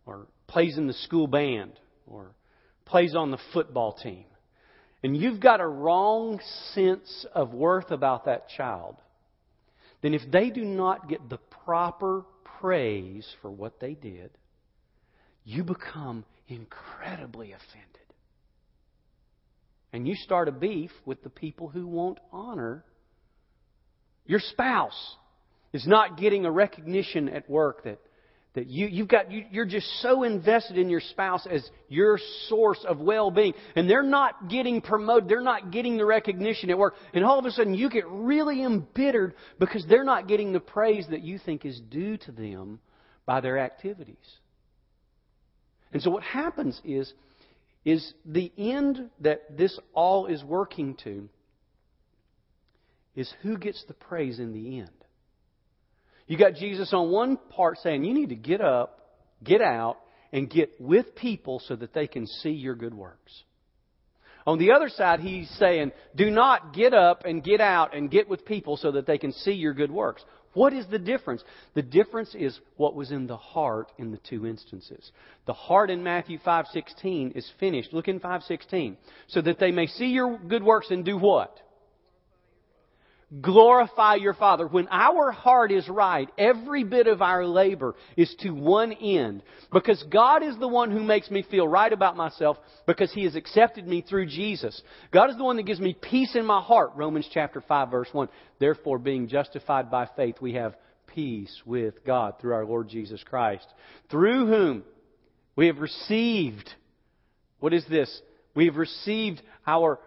or 0.06 0.28
plays 0.46 0.78
in 0.78 0.86
the 0.86 0.92
school 0.92 1.26
band, 1.26 1.72
or 2.06 2.36
plays 2.84 3.16
on 3.16 3.32
the 3.32 3.38
football 3.52 3.94
team, 3.94 4.26
and 5.02 5.16
you've 5.16 5.40
got 5.40 5.60
a 5.60 5.66
wrong 5.66 6.38
sense 6.72 7.26
of 7.34 7.52
worth 7.52 7.90
about 7.90 8.26
that 8.26 8.48
child 8.48 8.94
then 10.02 10.14
if 10.14 10.22
they 10.30 10.50
do 10.50 10.64
not 10.64 11.08
get 11.08 11.28
the 11.28 11.38
proper 11.64 12.24
praise 12.60 13.26
for 13.42 13.50
what 13.50 13.80
they 13.80 13.94
did, 13.94 14.30
you 15.42 15.64
become 15.64 16.24
incredibly 16.46 17.50
offended. 17.50 17.97
And 19.92 20.06
you 20.06 20.14
start 20.14 20.48
a 20.48 20.52
beef 20.52 20.90
with 21.04 21.22
the 21.22 21.30
people 21.30 21.68
who 21.68 21.86
won't 21.86 22.18
honor 22.32 22.84
your 24.26 24.40
spouse 24.40 25.16
is 25.72 25.86
not 25.86 26.18
getting 26.18 26.44
a 26.44 26.50
recognition 26.50 27.28
at 27.28 27.48
work 27.48 27.84
that 27.84 27.98
that 28.54 28.66
you, 28.66 28.88
you've 28.88 29.08
got, 29.08 29.30
you, 29.30 29.44
you're 29.52 29.66
just 29.66 29.86
so 30.02 30.24
invested 30.24 30.78
in 30.78 30.90
your 30.90 31.00
spouse 31.00 31.46
as 31.48 31.68
your 31.88 32.18
source 32.48 32.84
of 32.88 32.98
well-being. 32.98 33.52
And 33.76 33.88
they're 33.88 34.02
not 34.02 34.48
getting 34.48 34.80
promoted. 34.80 35.28
They're 35.28 35.40
not 35.40 35.70
getting 35.70 35.96
the 35.96 36.04
recognition 36.04 36.68
at 36.70 36.76
work. 36.76 36.94
And 37.14 37.24
all 37.24 37.38
of 37.38 37.44
a 37.44 37.52
sudden 37.52 37.74
you 37.74 37.88
get 37.88 38.08
really 38.08 38.64
embittered 38.64 39.34
because 39.60 39.84
they're 39.88 40.02
not 40.02 40.26
getting 40.26 40.52
the 40.52 40.60
praise 40.60 41.06
that 41.10 41.22
you 41.22 41.38
think 41.38 41.64
is 41.64 41.80
due 41.88 42.16
to 42.16 42.32
them 42.32 42.80
by 43.26 43.40
their 43.40 43.58
activities. 43.58 44.16
And 45.92 46.02
so 46.02 46.10
what 46.10 46.24
happens 46.24 46.80
is, 46.84 47.12
is 47.84 48.12
the 48.24 48.52
end 48.56 49.10
that 49.20 49.56
this 49.56 49.78
all 49.94 50.26
is 50.26 50.42
working 50.44 50.96
to 51.04 51.28
is 53.14 53.32
who 53.42 53.56
gets 53.56 53.82
the 53.88 53.94
praise 53.94 54.38
in 54.38 54.52
the 54.52 54.78
end. 54.78 54.90
You 56.26 56.36
got 56.36 56.54
Jesus 56.54 56.92
on 56.92 57.10
one 57.10 57.36
part 57.36 57.78
saying, 57.78 58.04
you 58.04 58.12
need 58.12 58.28
to 58.28 58.36
get 58.36 58.60
up, 58.60 59.00
get 59.42 59.62
out, 59.62 59.98
and 60.32 60.48
get 60.50 60.80
with 60.80 61.16
people 61.16 61.60
so 61.66 61.74
that 61.76 61.94
they 61.94 62.06
can 62.06 62.26
see 62.26 62.50
your 62.50 62.74
good 62.74 62.94
works. 62.94 63.32
On 64.46 64.58
the 64.58 64.72
other 64.72 64.88
side, 64.88 65.20
he's 65.20 65.48
saying, 65.58 65.92
do 66.14 66.30
not 66.30 66.72
get 66.74 66.94
up 66.94 67.24
and 67.24 67.42
get 67.42 67.60
out 67.60 67.94
and 67.94 68.10
get 68.10 68.28
with 68.28 68.44
people 68.44 68.76
so 68.76 68.92
that 68.92 69.06
they 69.06 69.18
can 69.18 69.32
see 69.32 69.52
your 69.52 69.74
good 69.74 69.90
works. 69.90 70.24
What 70.54 70.72
is 70.72 70.86
the 70.86 70.98
difference? 70.98 71.44
The 71.74 71.82
difference 71.82 72.34
is 72.34 72.58
what 72.76 72.94
was 72.94 73.10
in 73.10 73.26
the 73.26 73.36
heart 73.36 73.92
in 73.98 74.10
the 74.10 74.18
two 74.18 74.46
instances. 74.46 75.12
The 75.46 75.52
heart 75.52 75.90
in 75.90 76.02
Matthew 76.02 76.38
5:16 76.38 77.32
is 77.32 77.48
finished. 77.60 77.92
Look 77.92 78.08
in 78.08 78.20
5:16. 78.20 78.96
So 79.28 79.40
that 79.42 79.58
they 79.58 79.70
may 79.70 79.86
see 79.86 80.08
your 80.08 80.38
good 80.38 80.62
works 80.62 80.90
and 80.90 81.04
do 81.04 81.16
what? 81.16 81.60
Glorify 83.40 84.14
your 84.14 84.34
Father. 84.34 84.66
When 84.66 84.88
our 84.90 85.30
heart 85.30 85.70
is 85.70 85.88
right, 85.88 86.28
every 86.38 86.84
bit 86.84 87.06
of 87.06 87.20
our 87.20 87.44
labor 87.46 87.94
is 88.16 88.34
to 88.40 88.50
one 88.50 88.92
end. 88.92 89.42
Because 89.72 90.02
God 90.10 90.42
is 90.42 90.58
the 90.58 90.68
one 90.68 90.90
who 90.90 91.02
makes 91.02 91.30
me 91.30 91.44
feel 91.50 91.68
right 91.68 91.92
about 91.92 92.16
myself 92.16 92.56
because 92.86 93.12
He 93.12 93.24
has 93.24 93.36
accepted 93.36 93.86
me 93.86 94.02
through 94.02 94.26
Jesus. 94.26 94.80
God 95.12 95.30
is 95.30 95.36
the 95.36 95.44
one 95.44 95.56
that 95.56 95.66
gives 95.66 95.80
me 95.80 95.96
peace 96.00 96.34
in 96.34 96.46
my 96.46 96.60
heart. 96.60 96.92
Romans 96.96 97.28
chapter 97.32 97.60
5 97.60 97.90
verse 97.90 98.08
1. 98.12 98.28
Therefore, 98.58 98.98
being 98.98 99.28
justified 99.28 99.90
by 99.90 100.08
faith, 100.16 100.36
we 100.40 100.54
have 100.54 100.74
peace 101.14 101.54
with 101.66 102.04
God 102.04 102.34
through 102.40 102.54
our 102.54 102.64
Lord 102.64 102.88
Jesus 102.88 103.22
Christ. 103.24 103.66
Through 104.10 104.46
whom 104.46 104.84
we 105.54 105.66
have 105.66 105.78
received, 105.78 106.70
what 107.60 107.74
is 107.74 107.84
this? 107.90 108.22
We 108.54 108.66
have 108.66 108.76
received 108.76 109.42
our 109.66 110.00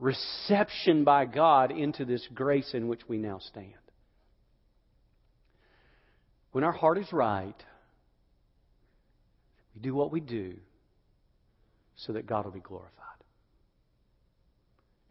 reception 0.00 1.04
by 1.04 1.26
God 1.26 1.70
into 1.70 2.04
this 2.04 2.26
grace 2.34 2.72
in 2.74 2.88
which 2.88 3.02
we 3.06 3.18
now 3.18 3.38
stand. 3.38 3.74
When 6.52 6.64
our 6.64 6.72
heart 6.72 6.98
is 6.98 7.12
right, 7.12 7.54
we 9.74 9.82
do 9.82 9.94
what 9.94 10.10
we 10.10 10.20
do 10.20 10.56
so 11.96 12.14
that 12.14 12.26
God 12.26 12.44
will 12.44 12.52
be 12.52 12.60
glorified. 12.60 12.94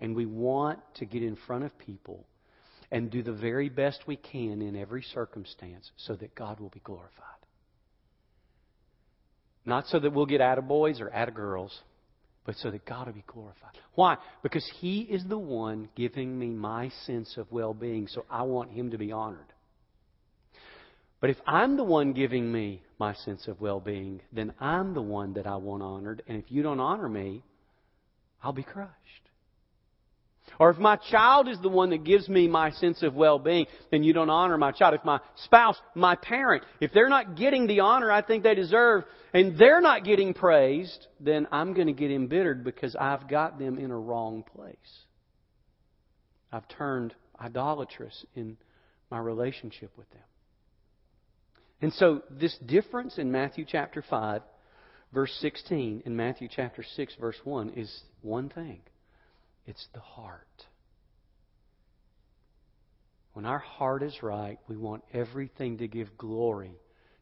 And 0.02 0.16
we 0.16 0.26
want 0.26 0.80
to 0.96 1.06
get 1.06 1.24
in 1.24 1.38
front 1.48 1.64
of 1.64 1.78
people 1.78 2.26
and 2.92 3.12
do 3.12 3.22
the 3.22 3.34
very 3.34 3.70
best 3.70 4.02
we 4.08 4.16
can 4.16 4.62
in 4.62 4.76
every 4.76 5.04
circumstance 5.04 5.92
so 5.98 6.16
that 6.16 6.34
God 6.36 6.60
will 6.60 6.70
be 6.70 6.82
glorified. 6.84 7.14
Not 9.66 9.88
so 9.88 10.00
that 10.00 10.12
we'll 10.12 10.26
get 10.26 10.42
attaboys 10.42 11.00
or 11.00 11.10
attagirls, 11.10 11.72
but 12.46 12.56
so 12.56 12.72
that 12.72 12.86
God 12.86 13.08
will 13.08 13.14
be 13.14 13.24
glorified. 13.28 13.78
Why? 13.96 14.18
Because 14.42 14.70
He 14.80 15.02
is 15.02 15.24
the 15.26 15.38
one 15.38 15.90
giving 15.96 16.38
me 16.38 16.48
my 16.48 16.90
sense 17.06 17.38
of 17.38 17.52
well 17.52 17.74
being, 17.74 18.08
so 18.08 18.26
I 18.30 18.44
want 18.44 18.72
Him 18.72 18.92
to 18.92 18.98
be 18.98 19.12
honored. 19.12 19.54
But 21.22 21.30
if 21.30 21.38
I'm 21.46 21.76
the 21.76 21.84
one 21.84 22.14
giving 22.14 22.52
me 22.52 22.82
my 22.98 23.14
sense 23.14 23.48
of 23.48 23.60
well 23.60 23.80
being, 23.80 24.22
then 24.32 24.54
I'm 24.60 24.94
the 24.94 25.02
one 25.02 25.34
that 25.34 25.48
I 25.48 25.58
want 25.58 25.84
honored. 25.84 26.24
And 26.28 26.38
if 26.38 26.46
you 26.50 26.64
don't 26.64 26.80
honor 26.80 27.10
me, 27.10 27.44
I'll 28.42 28.54
be 28.54 28.64
crushed. 28.64 28.94
Or 30.60 30.70
if 30.70 30.78
my 30.78 30.98
child 30.98 31.48
is 31.48 31.58
the 31.62 31.70
one 31.70 31.92
that 31.92 32.04
gives 32.04 32.28
me 32.28 32.50
my 32.50 32.72
sense 32.72 33.02
of 33.02 33.16
well 33.16 33.40
being, 33.40 33.66
then 33.92 34.04
you 34.04 34.12
don't 34.12 34.30
honor 34.30 34.58
my 34.58 34.74
child. 34.74 34.94
If 34.94 35.06
my 35.06 35.22
spouse, 35.46 35.78
my 35.96 36.16
parent, 36.16 36.66
if 36.82 36.92
they're 36.92 37.08
not 37.08 37.38
getting 37.38 37.66
the 37.66 37.80
honor 37.80 38.12
I 38.12 38.22
think 38.22 38.44
they 38.44 38.56
deserve, 38.56 39.06
and 39.34 39.58
they're 39.58 39.80
not 39.80 40.04
getting 40.04 40.34
praised, 40.34 41.08
then 41.22 41.48
I'm 41.54 41.74
going 41.74 41.88
to 41.88 41.94
get 41.94 42.12
embittered 42.12 42.66
because 42.66 42.94
I've 42.98 43.30
got 43.30 43.58
them 43.58 43.78
in 43.78 43.90
a 43.90 43.98
wrong 43.98 44.44
place. 44.54 44.76
I've 46.52 46.68
turned 46.68 47.16
idolatrous 47.40 48.26
in 48.36 48.58
my 49.10 49.20
relationship 49.20 49.92
with 49.98 50.10
them. 50.10 50.22
And 51.82 51.94
so, 51.94 52.24
this 52.30 52.58
difference 52.66 53.18
in 53.18 53.32
Matthew 53.32 53.64
chapter 53.66 54.04
5, 54.10 54.42
verse 55.14 55.34
16, 55.40 56.04
and 56.06 56.18
Matthew 56.18 56.50
chapter 56.54 56.84
6, 56.84 57.16
verse 57.18 57.38
1 57.46 57.70
is 57.78 58.02
one 58.22 58.50
thing 58.50 58.82
it's 59.70 59.88
the 59.94 60.00
heart. 60.00 60.66
When 63.34 63.46
our 63.46 63.60
heart 63.60 64.02
is 64.02 64.24
right, 64.24 64.58
we 64.68 64.76
want 64.76 65.04
everything 65.14 65.78
to 65.78 65.88
give 65.88 66.18
glory 66.18 66.74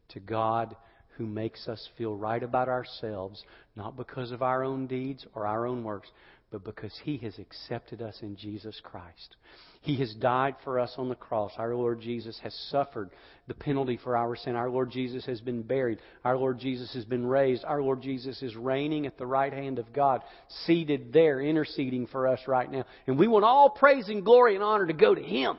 to 0.08 0.20
God 0.20 0.74
who 1.18 1.26
makes 1.26 1.68
us 1.68 1.86
feel 1.98 2.16
right 2.16 2.42
about 2.42 2.68
ourselves, 2.68 3.44
not 3.76 3.98
because 3.98 4.32
of 4.32 4.40
our 4.40 4.64
own 4.64 4.86
deeds 4.86 5.26
or 5.34 5.46
our 5.46 5.66
own 5.66 5.84
works, 5.84 6.08
but 6.50 6.64
because 6.64 6.98
He 7.04 7.18
has 7.18 7.38
accepted 7.38 8.00
us 8.00 8.18
in 8.22 8.36
Jesus 8.36 8.80
Christ. 8.82 9.36
He 9.82 9.96
has 9.96 10.14
died 10.14 10.56
for 10.64 10.80
us 10.80 10.94
on 10.96 11.08
the 11.08 11.14
cross. 11.14 11.52
Our 11.56 11.74
Lord 11.74 12.00
Jesus 12.00 12.38
has 12.42 12.54
suffered 12.70 13.10
the 13.46 13.54
penalty 13.54 13.98
for 14.02 14.16
our 14.16 14.34
sin. 14.34 14.56
Our 14.56 14.70
Lord 14.70 14.90
Jesus 14.90 15.24
has 15.26 15.40
been 15.40 15.62
buried. 15.62 15.98
Our 16.24 16.36
Lord 16.36 16.58
Jesus 16.58 16.92
has 16.94 17.04
been 17.04 17.26
raised. 17.26 17.64
Our 17.64 17.82
Lord 17.82 18.02
Jesus 18.02 18.42
is 18.42 18.56
reigning 18.56 19.06
at 19.06 19.18
the 19.18 19.26
right 19.26 19.52
hand 19.52 19.78
of 19.78 19.92
God, 19.92 20.22
seated 20.66 21.12
there, 21.12 21.40
interceding 21.40 22.06
for 22.06 22.26
us 22.26 22.40
right 22.46 22.70
now. 22.70 22.84
And 23.06 23.18
we 23.18 23.28
want 23.28 23.44
all 23.44 23.70
praise 23.70 24.08
and 24.08 24.24
glory 24.24 24.54
and 24.54 24.64
honor 24.64 24.86
to 24.86 24.94
go 24.94 25.14
to 25.14 25.22
Him. 25.22 25.58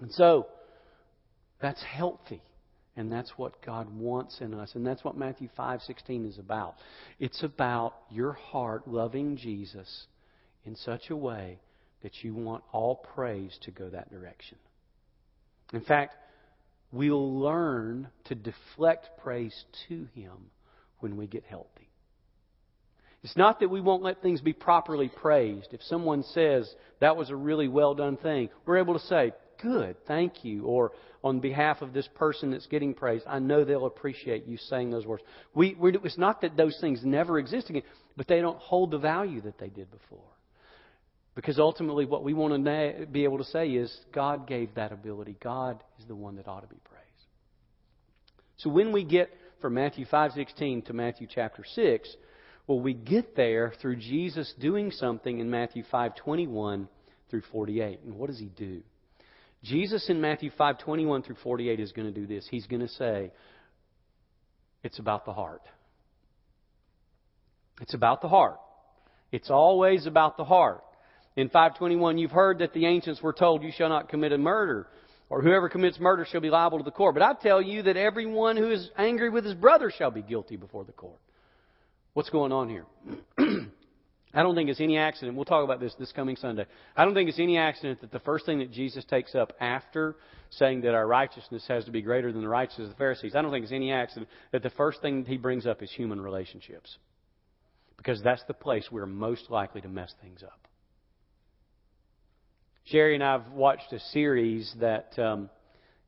And 0.00 0.12
so, 0.12 0.48
that's 1.60 1.82
healthy. 1.82 2.42
And 2.96 3.10
that's 3.10 3.32
what 3.36 3.62
God 3.64 3.88
wants 3.96 4.40
in 4.40 4.52
us. 4.52 4.74
And 4.74 4.86
that's 4.86 5.02
what 5.02 5.16
Matthew 5.16 5.48
5:16 5.56 6.26
is 6.26 6.38
about. 6.38 6.76
It's 7.18 7.42
about 7.42 7.94
your 8.10 8.32
heart 8.32 8.86
loving 8.86 9.36
Jesus 9.36 10.06
in 10.64 10.76
such 10.76 11.10
a 11.10 11.16
way 11.16 11.58
that 12.02 12.22
you 12.22 12.34
want 12.34 12.64
all 12.72 12.96
praise 12.96 13.56
to 13.62 13.70
go 13.70 13.88
that 13.88 14.10
direction. 14.10 14.58
In 15.72 15.80
fact, 15.80 16.16
we'll 16.92 17.38
learn 17.40 18.08
to 18.24 18.34
deflect 18.34 19.08
praise 19.22 19.64
to 19.88 20.04
him 20.14 20.50
when 21.00 21.16
we 21.16 21.26
get 21.26 21.44
healthy. 21.44 21.88
It's 23.22 23.36
not 23.36 23.60
that 23.60 23.70
we 23.70 23.80
won't 23.80 24.02
let 24.02 24.20
things 24.20 24.40
be 24.40 24.52
properly 24.52 25.08
praised. 25.08 25.72
If 25.72 25.82
someone 25.84 26.24
says, 26.24 26.72
that 27.00 27.16
was 27.16 27.30
a 27.30 27.36
really 27.36 27.68
well 27.68 27.94
done 27.94 28.16
thing, 28.16 28.50
we're 28.66 28.78
able 28.78 28.98
to 28.98 29.06
say, 29.06 29.32
good, 29.62 29.96
thank 30.06 30.44
you. 30.44 30.64
Or 30.64 30.90
on 31.24 31.38
behalf 31.38 31.82
of 31.82 31.92
this 31.92 32.08
person 32.14 32.50
that's 32.50 32.66
getting 32.66 32.94
praised, 32.94 33.24
I 33.28 33.38
know 33.38 33.64
they'll 33.64 33.86
appreciate 33.86 34.46
you 34.46 34.56
saying 34.56 34.90
those 34.90 35.06
words. 35.06 35.22
We, 35.54 35.76
it's 35.80 36.18
not 36.18 36.40
that 36.40 36.56
those 36.56 36.76
things 36.80 37.00
never 37.04 37.38
exist 37.38 37.70
again, 37.70 37.82
but 38.16 38.26
they 38.26 38.40
don't 38.40 38.58
hold 38.58 38.90
the 38.90 38.98
value 38.98 39.40
that 39.42 39.58
they 39.58 39.68
did 39.68 39.90
before. 39.90 40.20
Because 41.34 41.58
ultimately, 41.58 42.04
what 42.04 42.24
we 42.24 42.34
want 42.34 42.64
to 42.64 43.06
be 43.06 43.24
able 43.24 43.38
to 43.38 43.44
say 43.44 43.68
is, 43.68 43.96
God 44.12 44.46
gave 44.46 44.74
that 44.74 44.92
ability. 44.92 45.36
God 45.42 45.82
is 45.98 46.04
the 46.06 46.14
one 46.14 46.36
that 46.36 46.46
ought 46.46 46.60
to 46.60 46.66
be 46.66 46.80
praised. 46.84 47.02
So 48.58 48.68
when 48.68 48.92
we 48.92 49.04
get 49.04 49.30
from 49.60 49.74
Matthew 49.74 50.04
5:16 50.04 50.86
to 50.86 50.92
Matthew 50.92 51.26
chapter 51.32 51.64
6, 51.64 52.16
well, 52.66 52.80
we 52.80 52.92
get 52.92 53.34
there 53.34 53.72
through 53.80 53.96
Jesus 53.96 54.52
doing 54.60 54.90
something 54.90 55.38
in 55.38 55.50
Matthew 55.50 55.84
5:21 55.90 56.88
through 57.30 57.42
48. 57.50 58.00
And 58.04 58.16
what 58.16 58.28
does 58.28 58.38
he 58.38 58.46
do? 58.46 58.82
Jesus 59.62 60.08
in 60.08 60.20
Matthew 60.20 60.50
5:21 60.58 61.24
through 61.24 61.36
48 61.36 61.80
is 61.80 61.92
going 61.92 62.12
to 62.12 62.20
do 62.20 62.26
this. 62.26 62.46
He's 62.50 62.66
going 62.66 62.80
to 62.80 62.88
say, 62.88 63.30
"It's 64.82 64.98
about 64.98 65.24
the 65.24 65.32
heart." 65.32 65.62
It's 67.80 67.94
about 67.94 68.20
the 68.22 68.28
heart. 68.28 68.60
It's 69.32 69.50
always 69.50 70.06
about 70.06 70.36
the 70.36 70.44
heart. 70.44 70.82
In 71.36 71.48
521, 71.48 72.18
you've 72.18 72.30
heard 72.30 72.58
that 72.58 72.74
the 72.74 72.86
ancients 72.86 73.22
were 73.22 73.32
told, 73.32 73.62
You 73.62 73.72
shall 73.72 73.88
not 73.88 74.08
commit 74.08 74.32
a 74.32 74.38
murder, 74.38 74.86
or 75.30 75.40
whoever 75.40 75.68
commits 75.68 75.98
murder 75.98 76.26
shall 76.30 76.42
be 76.42 76.50
liable 76.50 76.78
to 76.78 76.84
the 76.84 76.90
court. 76.90 77.14
But 77.14 77.22
I 77.22 77.32
tell 77.32 77.62
you 77.62 77.82
that 77.84 77.96
everyone 77.96 78.56
who 78.56 78.70
is 78.70 78.90
angry 78.96 79.30
with 79.30 79.44
his 79.44 79.54
brother 79.54 79.90
shall 79.90 80.10
be 80.10 80.22
guilty 80.22 80.56
before 80.56 80.84
the 80.84 80.92
court. 80.92 81.18
What's 82.12 82.28
going 82.28 82.52
on 82.52 82.68
here? 82.68 82.84
I 84.34 84.42
don't 84.42 84.54
think 84.54 84.70
it's 84.70 84.80
any 84.80 84.96
accident. 84.96 85.36
We'll 85.36 85.44
talk 85.44 85.64
about 85.64 85.80
this 85.80 85.94
this 85.98 86.10
coming 86.12 86.36
Sunday. 86.36 86.64
I 86.96 87.04
don't 87.04 87.14
think 87.14 87.28
it's 87.28 87.38
any 87.38 87.58
accident 87.58 88.00
that 88.00 88.12
the 88.12 88.20
first 88.20 88.46
thing 88.46 88.60
that 88.60 88.72
Jesus 88.72 89.04
takes 89.04 89.34
up 89.34 89.52
after 89.60 90.16
saying 90.50 90.82
that 90.82 90.94
our 90.94 91.06
righteousness 91.06 91.64
has 91.68 91.84
to 91.84 91.90
be 91.90 92.02
greater 92.02 92.32
than 92.32 92.42
the 92.42 92.48
righteousness 92.48 92.86
of 92.86 92.90
the 92.90 92.98
Pharisees, 92.98 93.34
I 93.34 93.42
don't 93.42 93.50
think 93.50 93.64
it's 93.64 93.72
any 93.72 93.92
accident 93.92 94.28
that 94.52 94.62
the 94.62 94.70
first 94.70 95.00
thing 95.00 95.24
he 95.24 95.36
brings 95.36 95.66
up 95.66 95.82
is 95.82 95.90
human 95.90 96.20
relationships. 96.20 96.96
Because 97.96 98.22
that's 98.22 98.42
the 98.48 98.54
place 98.54 98.88
we're 98.90 99.06
most 99.06 99.50
likely 99.50 99.80
to 99.80 99.88
mess 99.88 100.12
things 100.20 100.42
up. 100.42 100.68
Sherry 102.84 103.14
and 103.14 103.22
I 103.22 103.32
have 103.32 103.52
watched 103.52 103.92
a 103.92 104.00
series 104.00 104.74
that 104.80 105.16
um, 105.18 105.48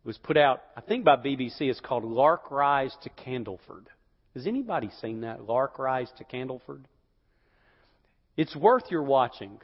was 0.02 0.18
put 0.18 0.36
out, 0.36 0.62
I 0.76 0.80
think, 0.80 1.04
by 1.04 1.16
BBC. 1.16 1.60
It's 1.60 1.80
called 1.80 2.04
Lark 2.04 2.50
Rise 2.50 2.94
to 3.04 3.10
Candleford. 3.10 3.86
Has 4.34 4.46
anybody 4.46 4.90
seen 5.00 5.20
that? 5.20 5.46
Lark 5.46 5.78
Rise 5.78 6.10
to 6.18 6.24
Candleford? 6.24 6.84
It's 8.36 8.54
worth 8.56 8.84
your 8.90 9.02
watching. 9.02 9.58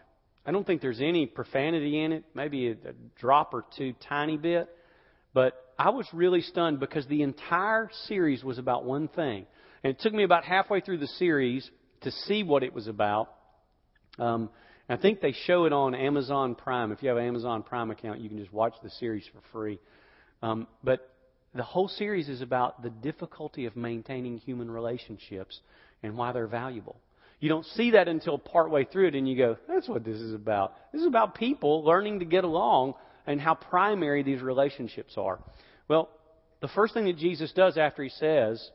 I 0.46 0.52
don't 0.52 0.66
think 0.66 0.80
there's 0.80 1.00
any 1.00 1.26
profanity 1.26 2.02
in 2.02 2.12
it, 2.12 2.24
maybe 2.35 2.68
a, 2.68 2.72
a 2.72 2.92
drop 3.18 3.52
or 3.52 3.64
two, 3.76 3.94
tiny 4.09 4.37
bit. 4.37 4.68
But 5.33 5.54
I 5.78 5.90
was 5.90 6.06
really 6.12 6.40
stunned 6.40 6.80
because 6.80 7.06
the 7.06 7.22
entire 7.22 7.90
series 8.06 8.42
was 8.42 8.59
about 8.59 8.85
one 8.85 9.09
thing. 9.09 9.46
And 9.83 9.92
it 9.92 10.00
took 10.00 10.12
me 10.12 10.24
about 10.24 10.44
halfway 10.44 10.80
through 10.80 10.98
the 10.98 11.06
series 11.06 11.68
to 12.02 12.11
see 12.11 12.42
what 12.42 12.62
it 12.62 12.74
was 12.74 12.87
about. 12.87 13.33
Um, 14.18 14.50
I 14.88 14.96
think 14.96 15.20
they 15.20 15.33
show 15.46 15.66
it 15.66 15.72
on 15.72 15.94
Amazon 15.94 16.54
Prime. 16.56 16.90
If 16.90 17.02
you 17.02 17.11
have 17.11 17.18
an 17.18 17.24
Amazon 17.24 17.62
Prime 17.62 17.90
account, 17.90 18.20
you 18.20 18.28
can 18.28 18.38
just 18.38 18.52
watch 18.52 18.74
the 18.83 18.90
series 18.90 19.24
for 19.33 19.40
free. 19.52 19.78
Um, 20.42 20.66
but 20.83 21.14
the 21.54 21.62
whole 21.62 21.88
series 21.88 22.28
is 22.28 22.40
about 22.40 22.83
the 22.83 22.90
difficulty 22.90 23.66
of 23.66 23.76
maintaining 23.76 24.38
human 24.38 24.70
relationships 24.70 25.61
and 26.02 26.16
why 26.16 26.33
they're 26.33 26.46
valuable. 26.46 26.96
You 27.40 27.48
don't 27.48 27.64
see 27.64 27.92
that 27.92 28.07
until 28.07 28.38
partway 28.38 28.85
through 28.85 29.09
it, 29.09 29.14
and 29.14 29.26
you 29.29 29.37
go, 29.37 29.57
that's 29.66 29.88
what 29.88 30.05
this 30.05 30.18
is 30.18 30.35
about. 30.35 30.74
This 30.92 31.00
is 31.00 31.07
about 31.07 31.35
people 31.35 31.83
learning 31.85 32.18
to 32.18 32.26
get 32.26 32.44
along 32.44 32.94
and 33.26 33.40
how 33.40 33.55
primary 33.55 34.22
these 34.22 34.42
relationships 34.42 35.14
are. 35.16 35.40
Well, 35.88 36.11
the 36.61 36.68
first 36.68 36.92
thing 36.92 37.07
that 37.07 37.16
Jesus 37.16 37.50
does 37.53 37.79
after 37.79 38.03
he 38.03 38.11
says, 38.11 38.70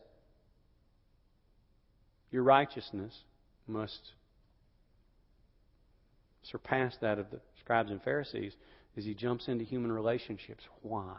Your 2.32 2.42
righteousness 2.42 3.14
must 3.68 4.00
surpass 6.44 6.96
that 7.02 7.20
of 7.20 7.30
the 7.30 7.40
scribes 7.60 7.92
and 7.92 8.02
Pharisees 8.02 8.54
is 8.96 9.06
he 9.06 9.14
jumps 9.14 9.48
into 9.48 9.64
human 9.64 9.92
relationships. 9.92 10.64
Why? 10.82 11.16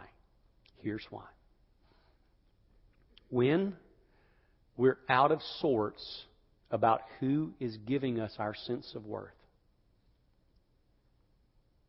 Here's 0.79 1.07
why. 1.11 1.25
When 3.29 3.77
we're 4.77 4.99
out 5.09 5.33
of 5.33 5.41
sorts 5.61 6.25
about 6.71 7.03
who 7.21 7.53
is 7.61 7.77
giving 7.87 8.21
us 8.21 8.33
our 8.39 8.55
sense 8.55 8.93
of 8.95 9.07
worth, 9.07 9.35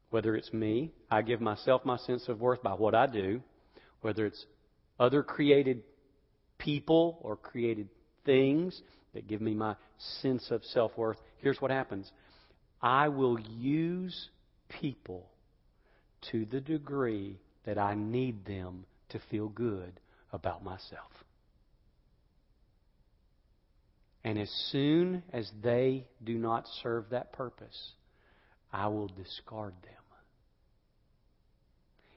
whether 0.10 0.36
it's 0.36 0.54
me, 0.54 0.92
I 1.12 1.22
give 1.22 1.42
myself 1.42 1.84
my 1.84 1.98
sense 1.98 2.28
of 2.28 2.40
worth 2.40 2.62
by 2.64 2.74
what 2.74 2.96
I 2.96 3.08
do, 3.08 3.42
whether 4.02 4.26
it's 4.26 4.46
other 5.00 5.24
created 5.24 5.84
people 6.58 7.20
or 7.22 7.36
created 7.36 7.90
things 8.26 8.82
that 9.14 9.28
give 9.28 9.42
me 9.42 9.54
my 9.54 9.76
sense 10.22 10.50
of 10.52 10.64
self 10.66 10.96
worth, 10.98 11.18
here's 11.38 11.60
what 11.60 11.72
happens. 11.72 12.12
I 12.82 13.10
will 13.10 13.40
use 13.40 14.30
people 14.70 15.28
to 16.32 16.46
the 16.46 16.62
degree 16.62 17.40
that 17.66 17.78
I 17.78 17.96
need 17.96 18.46
them 18.46 18.86
to 19.10 19.20
feel 19.32 19.50
good 19.50 20.00
about 20.32 20.64
myself. 20.64 21.12
And 24.28 24.38
as 24.38 24.52
soon 24.74 25.24
as 25.32 25.50
they 25.64 26.06
do 26.22 26.38
not 26.38 26.68
serve 26.84 27.12
that 27.12 27.32
purpose, 27.32 27.94
I 28.74 28.88
will 28.88 29.08
discard 29.08 29.74
them. 29.84 29.94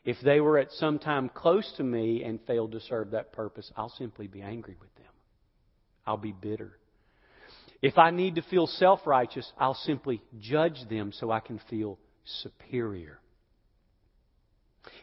If 0.04 0.16
they 0.20 0.40
were 0.40 0.58
at 0.58 0.72
some 0.72 0.98
time 0.98 1.28
close 1.28 1.72
to 1.76 1.84
me 1.84 2.24
and 2.24 2.40
failed 2.48 2.72
to 2.72 2.80
serve 2.80 3.12
that 3.12 3.32
purpose, 3.32 3.70
I'll 3.76 3.94
simply 3.96 4.26
be 4.26 4.42
angry 4.42 4.74
with 4.80 4.92
them. 4.96 5.12
I'll 6.04 6.16
be 6.16 6.32
bitter. 6.32 6.72
If 7.80 7.96
I 7.96 8.10
need 8.10 8.34
to 8.34 8.42
feel 8.42 8.66
self 8.66 9.06
righteous, 9.06 9.48
I'll 9.56 9.74
simply 9.74 10.20
judge 10.40 10.80
them 10.90 11.12
so 11.12 11.30
I 11.30 11.38
can 11.38 11.60
feel 11.70 11.96
superior. 12.42 13.20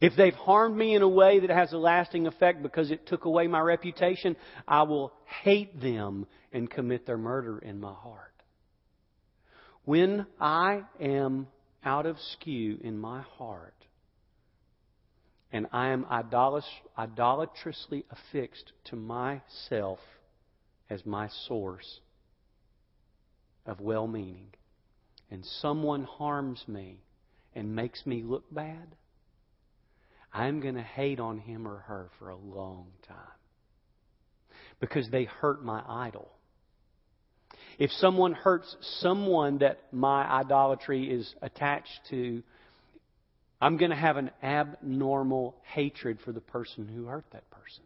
If 0.02 0.18
they've 0.18 0.34
harmed 0.34 0.76
me 0.76 0.94
in 0.94 1.04
a 1.04 1.08
way 1.08 1.40
that 1.40 1.52
has 1.52 1.72
a 1.72 1.78
lasting 1.78 2.28
effect 2.28 2.62
because 2.62 2.92
it 2.92 3.08
took 3.08 3.24
away 3.24 3.48
my 3.48 3.62
reputation, 3.62 4.36
I 4.68 4.84
will 4.84 5.14
hate 5.44 5.80
them 5.80 6.28
and 6.52 6.70
commit 6.70 7.06
their 7.06 7.18
murder 7.18 7.60
in 7.60 7.80
my 7.80 7.94
heart. 7.94 8.34
When 9.86 10.26
I 10.40 10.82
am 11.00 11.48
out 11.84 12.06
of 12.06 12.18
skew 12.34 12.78
in 12.82 12.98
my 12.98 13.22
heart, 13.22 13.74
and 15.52 15.68
I 15.72 15.90
am 15.90 16.06
idolatrously 16.10 18.06
affixed 18.12 18.74
to 18.86 18.96
myself 18.96 20.00
as 20.90 21.06
my 21.06 21.30
source 21.48 22.02
of 23.66 23.80
well 23.80 24.08
meaning, 24.08 24.50
and 25.32 25.46
someone 25.62 26.04
harms 26.04 26.64
me 26.68 27.00
and 27.56 27.76
makes 27.76 28.06
me 28.06 28.24
look 28.24 28.44
bad, 28.54 28.96
I'm 30.34 30.60
going 30.60 30.76
to 30.76 30.82
hate 30.82 31.20
on 31.20 31.40
him 31.40 31.68
or 31.68 31.78
her 31.78 32.10
for 32.20 32.30
a 32.30 32.38
long 32.38 32.88
time 33.08 33.16
because 34.80 35.10
they 35.10 35.24
hurt 35.24 35.64
my 35.64 35.82
idol. 35.88 36.32
If 37.78 37.92
someone 37.92 38.34
hurts 38.34 38.76
someone 39.02 39.60
that 39.60 39.80
my 39.92 40.24
idolatry 40.24 41.10
is 41.12 41.34
attached 41.42 42.00
to, 42.10 42.42
I'm 43.62 43.78
going 43.78 43.92
to 43.92 43.98
have 43.98 44.18
an 44.18 44.32
abnormal 44.42 45.56
hatred 45.74 46.20
for 46.26 46.32
the 46.32 46.42
person 46.42 46.88
who 46.88 47.06
hurt 47.06 47.26
that 47.34 47.50
person. 47.52 47.84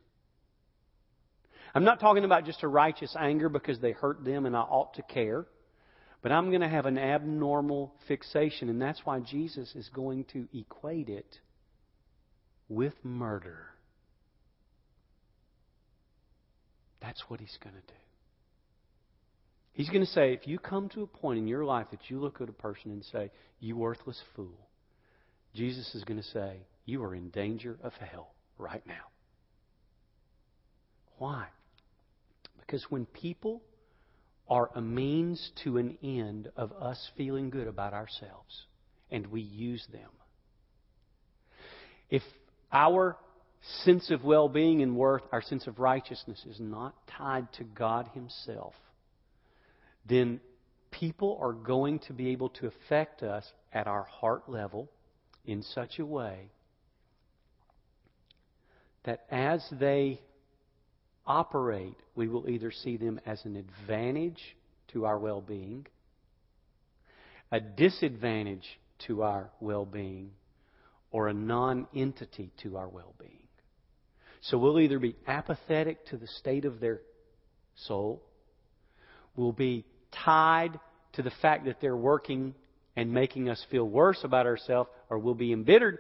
I'm 1.74 1.84
not 1.86 2.00
talking 2.00 2.26
about 2.26 2.46
just 2.46 2.64
a 2.64 2.68
righteous 2.68 3.16
anger 3.18 3.50
because 3.50 3.80
they 3.80 3.92
hurt 3.92 4.24
them 4.24 4.46
and 4.46 4.56
I 4.56 4.62
ought 4.62 4.96
to 4.96 5.02
care, 5.02 5.46
but 6.22 6.32
I'm 6.32 6.50
going 6.50 6.62
to 6.62 6.70
have 6.70 6.86
an 6.86 6.98
abnormal 6.98 7.94
fixation, 8.08 8.70
and 8.70 8.82
that's 8.82 9.02
why 9.06 9.20
Jesus 9.20 9.74
is 9.76 9.90
going 9.94 10.26
to 10.34 10.48
equate 10.54 11.10
it 11.10 11.40
with 12.68 12.94
murder. 13.04 13.68
That's 17.02 17.24
what 17.28 17.40
he's 17.40 17.58
going 17.64 17.76
to 17.76 17.82
do. 17.82 17.94
He's 19.74 19.90
going 19.90 20.02
to 20.02 20.12
say, 20.12 20.34
if 20.34 20.48
you 20.48 20.60
come 20.60 20.90
to 20.90 21.04
a 21.04 21.08
point 21.08 21.40
in 21.40 21.48
your 21.48 21.64
life 21.64 21.88
that 21.92 22.10
you 22.10 22.20
look 22.20 22.42
at 22.42 22.50
a 22.50 22.54
person 22.54 22.92
and 22.92 23.04
say, 23.06 23.32
You 23.60 23.78
worthless 23.78 24.22
fool, 24.36 24.68
Jesus 25.56 25.96
is 25.96 26.04
going 26.04 26.22
to 26.22 26.28
say, 26.28 26.58
You 26.86 27.04
are 27.04 27.16
in 27.16 27.30
danger 27.30 27.78
of 27.84 27.94
hell 27.94 28.34
right 28.58 28.86
now. 28.86 29.10
Why? 31.18 31.46
Because 32.60 32.86
when 32.90 33.06
people 33.06 33.62
are 34.50 34.70
a 34.76 34.82
means 34.82 35.52
to 35.64 35.78
an 35.78 35.98
end 36.04 36.52
of 36.58 36.74
us 36.74 37.10
feeling 37.16 37.50
good 37.50 37.68
about 37.68 37.94
ourselves, 37.94 38.66
and 39.10 39.28
we 39.28 39.42
use 39.42 39.86
them, 39.92 40.10
if 42.10 42.24
our 42.74 43.18
sense 43.84 44.10
of 44.12 44.24
well 44.24 44.50
being 44.50 44.82
and 44.82 44.96
worth, 44.98 45.22
our 45.32 45.42
sense 45.42 45.68
of 45.68 45.80
righteousness, 45.80 46.44
is 46.50 46.60
not 46.60 46.94
tied 47.18 47.52
to 47.54 47.64
God 47.64 48.10
Himself, 48.14 48.74
then 50.06 50.40
people 50.92 51.38
are 51.42 51.54
going 51.54 52.00
to 52.00 52.14
be 52.14 52.30
able 52.30 52.50
to 52.50 52.68
affect 52.68 53.24
us 53.24 53.46
at 53.74 53.88
our 53.88 54.04
heart 54.04 54.50
level 54.50 54.90
in 55.46 55.64
such 55.64 56.00
a 56.00 56.06
way 56.06 56.50
that 59.04 59.26
as 59.32 59.66
they 59.72 60.20
operate, 61.26 61.98
we 62.16 62.28
will 62.28 62.50
either 62.50 62.72
see 62.72 62.98
them 62.98 63.20
as 63.26 63.44
an 63.46 63.56
advantage 63.56 64.42
to 64.94 65.06
our 65.06 65.18
well 65.18 65.42
being, 65.42 65.86
a 67.52 67.60
disadvantage 67.60 68.80
to 69.08 69.24
our 69.24 69.50
well 69.60 69.86
being, 69.86 70.32
or 71.12 71.28
a 71.28 71.34
non 71.34 71.88
entity 71.96 72.52
to 72.64 72.78
our 72.78 72.88
well 72.88 73.14
being. 73.20 73.38
So 74.42 74.58
we'll 74.58 74.80
either 74.80 75.00
be 75.00 75.16
apathetic 75.28 76.06
to 76.08 76.18
the 76.18 76.28
state 76.28 76.66
of 76.66 76.80
their 76.80 77.02
soul, 77.76 78.24
we'll 79.36 79.52
be 79.52 79.86
tied 80.12 80.80
to 81.14 81.22
the 81.22 81.32
fact 81.42 81.66
that 81.66 81.82
they're 81.82 81.96
working 81.96 82.54
and 82.96 83.12
making 83.12 83.50
us 83.50 83.66
feel 83.72 83.88
worse 83.88 84.20
about 84.24 84.46
ourselves, 84.46 84.90
or 85.10 85.18
we'll 85.18 85.34
be 85.34 85.54
embittered, 85.54 86.00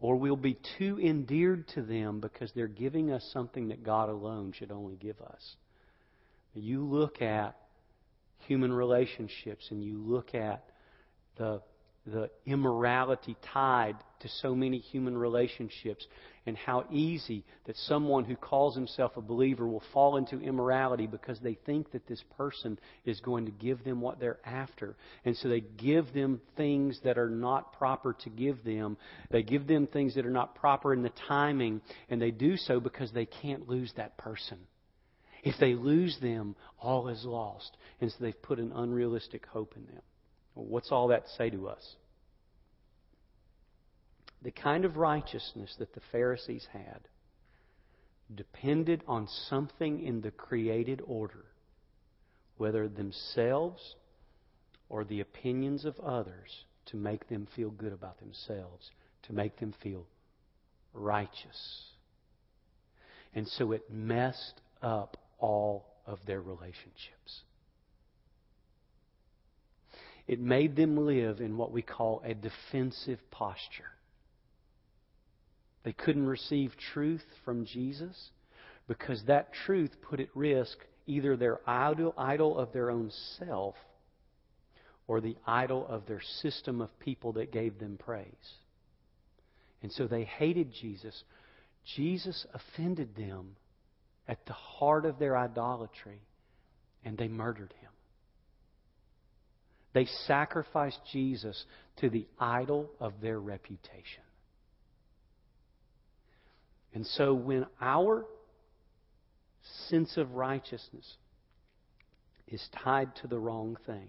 or 0.00 0.16
we'll 0.16 0.36
be 0.36 0.58
too 0.78 0.98
endeared 1.02 1.66
to 1.68 1.82
them 1.82 2.20
because 2.20 2.52
they're 2.54 2.66
giving 2.66 3.10
us 3.10 3.28
something 3.32 3.68
that 3.68 3.82
God 3.82 4.08
alone 4.08 4.52
should 4.52 4.70
only 4.70 4.96
give 4.96 5.20
us. 5.20 5.56
You 6.54 6.84
look 6.84 7.20
at 7.22 7.56
human 8.46 8.72
relationships 8.72 9.66
and 9.70 9.82
you 9.82 9.98
look 9.98 10.34
at 10.34 10.64
the 11.36 11.60
the 12.06 12.30
immorality 12.46 13.36
tied 13.52 13.96
to 14.20 14.28
so 14.40 14.54
many 14.54 14.78
human 14.78 15.16
relationships 15.18 16.06
and 16.46 16.56
how 16.56 16.84
easy 16.90 17.44
that 17.66 17.76
someone 17.76 18.24
who 18.24 18.36
calls 18.36 18.74
himself 18.74 19.16
a 19.16 19.20
believer 19.20 19.66
will 19.66 19.82
fall 19.92 20.16
into 20.16 20.40
immorality 20.40 21.06
because 21.06 21.38
they 21.40 21.58
think 21.66 21.90
that 21.90 22.06
this 22.06 22.22
person 22.36 22.78
is 23.04 23.20
going 23.20 23.46
to 23.46 23.50
give 23.50 23.82
them 23.84 24.00
what 24.00 24.20
they're 24.20 24.38
after. 24.46 24.96
And 25.24 25.36
so 25.36 25.48
they 25.48 25.60
give 25.60 26.12
them 26.14 26.40
things 26.56 27.00
that 27.04 27.18
are 27.18 27.30
not 27.30 27.72
proper 27.72 28.14
to 28.24 28.30
give 28.30 28.62
them. 28.64 28.96
They 29.30 29.42
give 29.42 29.66
them 29.66 29.86
things 29.88 30.14
that 30.14 30.24
are 30.24 30.30
not 30.30 30.54
proper 30.54 30.94
in 30.94 31.02
the 31.02 31.12
timing, 31.28 31.80
and 32.08 32.22
they 32.22 32.30
do 32.30 32.56
so 32.56 32.78
because 32.78 33.12
they 33.12 33.26
can't 33.26 33.68
lose 33.68 33.92
that 33.96 34.16
person. 34.16 34.58
If 35.42 35.56
they 35.60 35.74
lose 35.74 36.16
them, 36.20 36.56
all 36.80 37.08
is 37.08 37.24
lost. 37.24 37.76
And 38.00 38.10
so 38.10 38.16
they've 38.20 38.42
put 38.42 38.58
an 38.58 38.72
unrealistic 38.74 39.46
hope 39.46 39.74
in 39.76 39.84
them. 39.86 40.02
Well, 40.54 40.66
what's 40.66 40.90
all 40.90 41.08
that 41.08 41.24
say 41.36 41.50
to 41.50 41.68
us? 41.68 41.96
The 44.46 44.52
kind 44.52 44.84
of 44.84 44.96
righteousness 44.96 45.74
that 45.80 45.92
the 45.92 46.00
Pharisees 46.12 46.68
had 46.72 47.08
depended 48.32 49.02
on 49.08 49.26
something 49.48 50.00
in 50.00 50.20
the 50.20 50.30
created 50.30 51.02
order, 51.04 51.46
whether 52.56 52.86
themselves 52.86 53.96
or 54.88 55.02
the 55.02 55.18
opinions 55.18 55.84
of 55.84 55.98
others, 55.98 56.64
to 56.92 56.96
make 56.96 57.28
them 57.28 57.48
feel 57.56 57.70
good 57.70 57.92
about 57.92 58.20
themselves, 58.20 58.88
to 59.24 59.32
make 59.32 59.58
them 59.58 59.74
feel 59.82 60.06
righteous. 60.94 61.86
And 63.34 63.48
so 63.48 63.72
it 63.72 63.90
messed 63.90 64.60
up 64.80 65.16
all 65.40 65.86
of 66.06 66.20
their 66.24 66.40
relationships. 66.40 67.42
It 70.28 70.38
made 70.38 70.76
them 70.76 70.96
live 71.04 71.40
in 71.40 71.56
what 71.56 71.72
we 71.72 71.82
call 71.82 72.22
a 72.24 72.32
defensive 72.32 73.18
posture. 73.32 73.95
They 75.86 75.92
couldn't 75.92 76.26
receive 76.26 76.72
truth 76.92 77.22
from 77.44 77.64
Jesus 77.64 78.30
because 78.88 79.22
that 79.28 79.52
truth 79.64 79.92
put 80.02 80.18
at 80.18 80.34
risk 80.34 80.76
either 81.06 81.36
their 81.36 81.60
idol, 81.64 82.12
idol 82.18 82.58
of 82.58 82.72
their 82.72 82.90
own 82.90 83.12
self 83.38 83.76
or 85.06 85.20
the 85.20 85.36
idol 85.46 85.86
of 85.86 86.04
their 86.06 86.22
system 86.42 86.80
of 86.80 86.98
people 86.98 87.34
that 87.34 87.52
gave 87.52 87.78
them 87.78 88.00
praise. 88.00 88.26
And 89.80 89.92
so 89.92 90.08
they 90.08 90.24
hated 90.24 90.72
Jesus. 90.72 91.22
Jesus 91.94 92.44
offended 92.52 93.14
them 93.14 93.54
at 94.26 94.44
the 94.46 94.54
heart 94.54 95.06
of 95.06 95.20
their 95.20 95.38
idolatry, 95.38 96.20
and 97.04 97.16
they 97.16 97.28
murdered 97.28 97.72
him. 97.80 97.92
They 99.92 100.06
sacrificed 100.26 100.98
Jesus 101.12 101.64
to 101.98 102.10
the 102.10 102.26
idol 102.40 102.90
of 102.98 103.12
their 103.22 103.38
reputation. 103.38 104.25
And 106.96 107.06
so 107.06 107.34
when 107.34 107.66
our 107.78 108.24
sense 109.90 110.16
of 110.16 110.32
righteousness 110.32 111.18
is 112.48 112.66
tied 112.82 113.14
to 113.16 113.26
the 113.26 113.38
wrong 113.38 113.76
thing, 113.84 114.08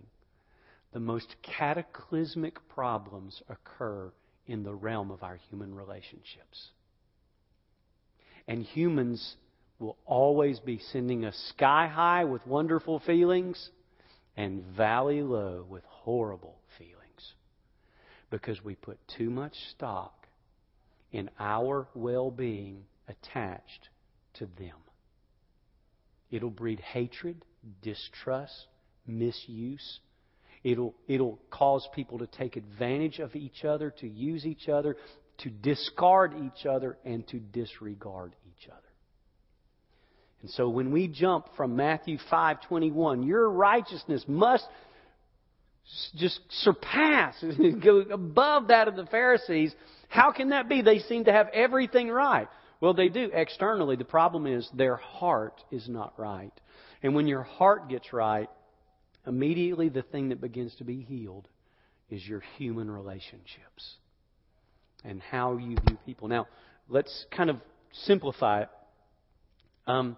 the 0.94 1.02
most 1.02 1.36
cataclysmic 1.44 2.56
problems 2.70 3.42
occur 3.50 4.14
in 4.46 4.64
the 4.64 4.74
realm 4.74 5.12
of 5.12 5.22
our 5.22 5.36
human 5.50 5.76
relationships. 5.76 6.70
And 8.48 8.64
humans 8.64 9.36
will 9.80 9.98
always 10.06 10.62
be 10.62 10.80
sending 10.94 11.26
us 11.26 11.36
sky 11.58 11.88
high 11.94 12.24
with 12.24 12.48
wonderful 12.48 13.00
feelings 13.02 13.70
and 14.38 14.64
valley 14.78 15.22
low 15.22 15.66
with 15.68 15.84
horrible 15.84 16.56
feelings. 16.78 17.34
Because 18.30 18.64
we 18.64 18.76
put 18.76 18.98
too 19.18 19.30
much 19.30 19.56
stock 19.72 20.17
in 21.12 21.30
our 21.40 21.88
well 21.94 22.32
being 22.32 22.84
attached 23.08 23.90
to 24.36 24.46
them. 24.58 24.76
It'll 26.30 26.50
breed 26.50 26.80
hatred, 26.80 27.44
distrust, 27.82 28.68
misuse. 29.06 30.00
It'll, 30.64 30.94
it'll 31.08 31.40
cause 31.50 31.88
people 31.96 32.20
to 32.20 32.28
take 32.28 32.58
advantage 32.58 33.20
of 33.20 33.36
each 33.36 33.64
other, 33.64 33.92
to 34.00 34.08
use 34.08 34.46
each 34.46 34.68
other, 34.68 34.98
to 35.40 35.50
discard 35.50 36.34
each 36.34 36.66
other, 36.66 36.98
and 37.06 37.26
to 37.28 37.40
disregard 37.40 38.36
each 38.46 38.68
other. 38.68 38.82
And 40.42 40.52
so 40.52 40.70
when 40.70 40.92
we 40.92 41.08
jump 41.08 41.48
from 41.56 41.76
Matthew 41.76 42.18
5:21, 42.32 43.26
your 43.26 43.50
righteousness 43.50 44.24
must 44.28 44.68
just 46.16 46.40
surpass, 46.50 47.36
go 47.84 48.00
above 48.00 48.68
that 48.68 48.88
of 48.88 48.96
the 48.96 49.06
Pharisees. 49.06 49.74
How 50.10 50.32
can 50.32 50.50
that 50.50 50.70
be? 50.70 50.82
They 50.82 51.00
seem 51.00 51.26
to 51.26 51.32
have 51.32 51.48
everything 51.54 52.10
right. 52.10 52.48
Well, 52.80 52.94
they 52.94 53.10
do 53.10 53.30
externally. 53.34 53.96
The 53.96 54.06
problem 54.06 54.46
is 54.46 54.70
their 54.74 54.98
heart 54.98 55.64
is 55.72 55.88
not 55.90 56.14
right. 56.18 56.52
And 57.02 57.16
when 57.16 57.28
your 57.28 57.44
heart 57.44 57.90
gets 57.90 58.14
right, 58.14 58.50
immediately 59.26 59.90
the 59.90 60.04
thing 60.04 60.30
that 60.30 60.42
begins 60.42 60.76
to 60.76 60.84
be 60.84 61.02
healed 61.02 61.48
is 62.10 62.26
your 62.26 62.42
human 62.58 62.90
relationships 62.90 63.96
and 65.04 65.22
how 65.22 65.58
you 65.58 65.76
view 65.88 65.98
people. 66.06 66.28
Now, 66.28 66.48
let's 66.88 67.26
kind 67.36 67.50
of 67.50 67.58
simplify 68.06 68.64
it. 68.64 68.70
Um, 69.88 70.18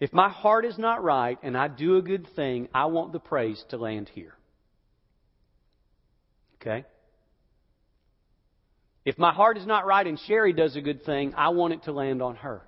if 0.00 0.12
my 0.12 0.28
heart 0.28 0.64
is 0.64 0.78
not 0.78 1.04
right 1.04 1.38
and 1.42 1.56
I 1.56 1.68
do 1.68 1.96
a 1.96 2.02
good 2.02 2.26
thing, 2.34 2.68
I 2.74 2.86
want 2.86 3.12
the 3.12 3.20
praise 3.20 3.62
to 3.70 3.76
land 3.76 4.10
here. 4.14 4.34
Okay? 6.62 6.84
If 9.04 9.18
my 9.18 9.32
heart 9.32 9.58
is 9.58 9.66
not 9.66 9.84
right 9.84 10.06
and 10.06 10.18
Sherry 10.26 10.52
does 10.52 10.76
a 10.76 10.80
good 10.80 11.04
thing, 11.04 11.34
I 11.36 11.48
want 11.48 11.74
it 11.74 11.82
to 11.84 11.92
land 11.92 12.22
on 12.22 12.36
her. 12.36 12.62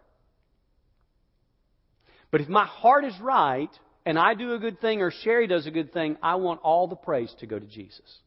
But 2.32 2.40
if 2.40 2.48
my 2.48 2.66
heart 2.66 3.04
is 3.04 3.14
right 3.20 3.70
and 4.04 4.18
I 4.18 4.34
do 4.34 4.52
a 4.54 4.58
good 4.58 4.80
thing 4.80 5.00
or 5.00 5.12
Sherry 5.22 5.46
does 5.46 5.66
a 5.68 5.70
good 5.70 5.92
thing, 5.92 6.16
I 6.20 6.34
want 6.34 6.60
all 6.62 6.88
the 6.88 6.96
praise 6.96 7.32
to 7.38 7.46
go 7.46 7.58
to 7.58 7.66
Jesus. 7.66 8.18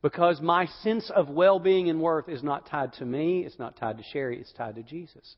Because 0.00 0.40
my 0.40 0.66
sense 0.82 1.10
of 1.14 1.28
well 1.28 1.58
being 1.58 1.90
and 1.90 2.00
worth 2.00 2.28
is 2.28 2.42
not 2.42 2.66
tied 2.70 2.94
to 2.94 3.04
me, 3.04 3.44
it's 3.44 3.58
not 3.58 3.76
tied 3.76 3.98
to 3.98 4.04
Sherry, 4.04 4.40
it's 4.40 4.52
tied 4.52 4.76
to 4.76 4.82
Jesus. 4.82 5.36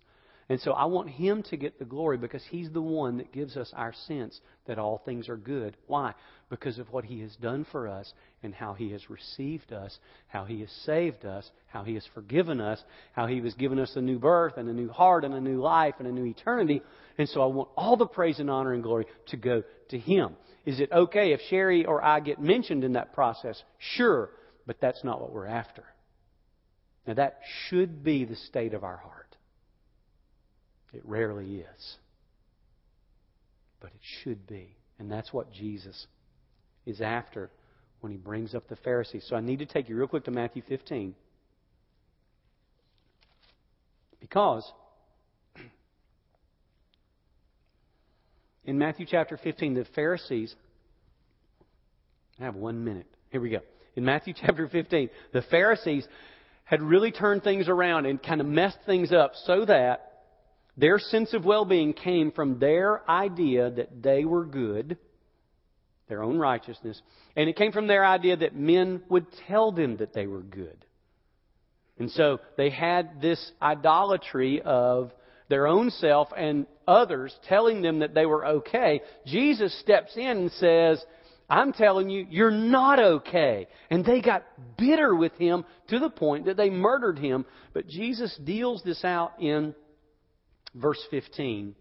And 0.51 0.61
so 0.61 0.73
I 0.73 0.87
want 0.87 1.09
Him 1.11 1.45
to 1.45 1.57
get 1.57 1.79
the 1.79 1.85
glory 1.85 2.19
because 2.19 2.43
He's 2.51 2.69
the 2.73 2.83
one 2.83 3.19
that 3.19 3.33
gives 3.33 3.57
us 3.57 3.73
our 3.73 3.95
sense 4.09 4.41
that 4.67 4.81
all 4.81 5.01
things 5.05 5.29
are 5.29 5.37
good. 5.37 5.77
Why? 5.87 6.13
Because 6.49 6.81
of 6.81 6.93
what 6.93 7.05
He 7.05 7.21
has 7.21 7.37
done 7.37 7.65
for 7.71 7.87
us 7.87 8.13
and 8.43 8.53
how 8.53 8.75
He 8.75 8.91
has 8.91 9.09
received 9.09 9.73
us, 9.73 9.97
how 10.27 10.45
He 10.45 10.59
has 10.63 10.71
saved 10.85 11.25
us, 11.25 11.49
how 11.69 11.85
He 11.85 11.95
has 11.95 12.05
forgiven 12.15 12.61
us, 12.61 12.83
how 13.13 13.29
He 13.29 13.39
has 13.39 13.55
given 13.55 13.79
us 13.79 13.93
a 13.95 14.01
new 14.01 14.19
birth 14.19 14.55
and 14.57 14.69
a 14.69 14.73
new 14.73 14.89
heart 14.89 15.25
and 15.25 15.35
a 15.35 15.41
new 15.41 15.61
life 15.61 15.95
and 16.01 16.09
a 16.09 16.13
new 16.13 16.27
eternity. 16.27 16.83
And 17.17 17.29
so 17.29 17.43
I 17.43 17.47
want 17.47 17.69
all 17.77 17.97
the 17.97 18.07
praise 18.07 18.41
and 18.41 18.51
honor 18.51 18.73
and 18.73 18.83
glory 18.83 19.07
to 19.29 19.37
go 19.37 19.63
to 19.91 19.99
Him. 20.01 20.35
Is 20.67 20.81
it 20.81 20.91
okay 20.91 21.33
if 21.33 21.41
Sherry 21.49 21.87
or 21.87 22.05
I 22.05 22.19
get 22.19 22.41
mentioned 22.41 22.83
in 22.83 22.95
that 22.95 23.13
process? 23.13 23.63
Sure, 23.79 24.31
but 24.67 24.81
that's 24.81 25.05
not 25.05 25.21
what 25.21 25.33
we're 25.33 25.47
after. 25.47 25.85
Now 27.07 27.15
that 27.15 27.39
should 27.69 28.03
be 28.03 28.25
the 28.25 28.35
state 28.35 28.75
of 28.75 28.83
our 28.83 28.97
heart. 28.97 29.20
It 30.93 31.03
rarely 31.05 31.57
is. 31.57 31.97
But 33.81 33.91
it 33.91 34.01
should 34.23 34.47
be. 34.47 34.77
And 34.99 35.11
that's 35.11 35.33
what 35.33 35.53
Jesus 35.53 36.07
is 36.87 37.01
after 37.01 37.51
when 38.01 38.13
he 38.13 38.19
brings 38.19 38.55
up 38.55 38.69
the 38.69 38.77
Pharisees. 38.77 39.25
So 39.29 39.37
I 39.37 39.41
need 39.41 39.61
to 39.61 39.67
take 39.67 39.89
you 39.89 39.97
real 39.97 40.09
quick 40.09 40.25
to 40.25 40.31
Matthew 40.31 40.63
15. 40.69 41.15
Because 44.21 44.71
in 48.65 48.79
Matthew 48.79 49.07
chapter 49.09 49.37
15, 49.37 49.75
the 49.75 49.87
Pharisees. 49.95 50.55
I 52.39 52.45
have 52.45 52.57
one 52.57 52.85
minute. 52.85 53.07
Here 53.31 53.41
we 53.41 53.51
go. 53.51 53.61
In 53.97 54.05
Matthew 54.05 54.35
chapter 54.39 54.69
15, 54.69 55.11
the 55.33 55.43
Pharisees 55.43 56.07
had 56.65 56.83
really 56.83 57.11
turned 57.11 57.43
things 57.43 57.69
around 57.69 58.07
and 58.07 58.23
kind 58.23 58.41
of 58.41 58.47
messed 58.47 58.79
things 58.87 59.13
up 59.13 59.33
so 59.45 59.65
that 59.65 60.10
their 60.77 60.99
sense 60.99 61.35
of 61.35 61.45
well 61.45 61.65
being 61.65 61.93
came 61.93 62.33
from 62.33 62.59
their 62.59 63.09
idea 63.09 63.71
that 63.71 64.03
they 64.03 64.25
were 64.25 64.45
good, 64.45 64.97
their 66.09 66.23
own 66.23 66.39
righteousness, 66.39 67.01
and 67.37 67.49
it 67.49 67.57
came 67.57 67.73
from 67.73 67.87
their 67.87 68.05
idea 68.05 68.37
that 68.37 68.57
men 68.57 69.03
would 69.09 69.27
tell 69.47 69.73
them 69.73 69.99
that 69.99 70.13
they 70.13 70.27
were 70.27 70.43
good. 70.43 70.85
And 71.99 72.11
so 72.11 72.41
they 72.57 72.71
had 72.71 73.21
this 73.21 73.53
idolatry 73.61 74.63
of 74.63 75.13
their 75.49 75.67
own 75.67 75.91
self 75.91 76.29
and 76.35 76.67
others 76.89 77.37
telling 77.47 77.83
them 77.83 77.99
that 77.99 78.15
they 78.15 78.25
were 78.25 78.47
okay. 78.47 79.03
Jesus 79.27 79.79
steps 79.81 80.17
in 80.17 80.25
and 80.25 80.53
says, 80.53 81.05
I'm 81.51 81.73
telling 81.73 82.09
you, 82.09 82.27
you're 82.31 82.53
not 82.53 83.01
okay. 83.01 83.67
And 83.91 84.05
they 84.05 84.23
got 84.23 84.45
bitter 84.79 85.15
with 85.15 85.33
him 85.35 85.65
to 85.89 85.99
the 85.99 86.09
point 86.09 86.47
that 86.47 86.57
they 86.57 86.71
murdered 86.71 87.19
him. 87.19 87.45
But 87.75 87.89
Jesus 87.89 88.35
deals 88.45 88.83
this 88.85 89.05
out 89.05 89.33
in 89.41 89.75
verse 90.75 91.01
15. 91.11 91.75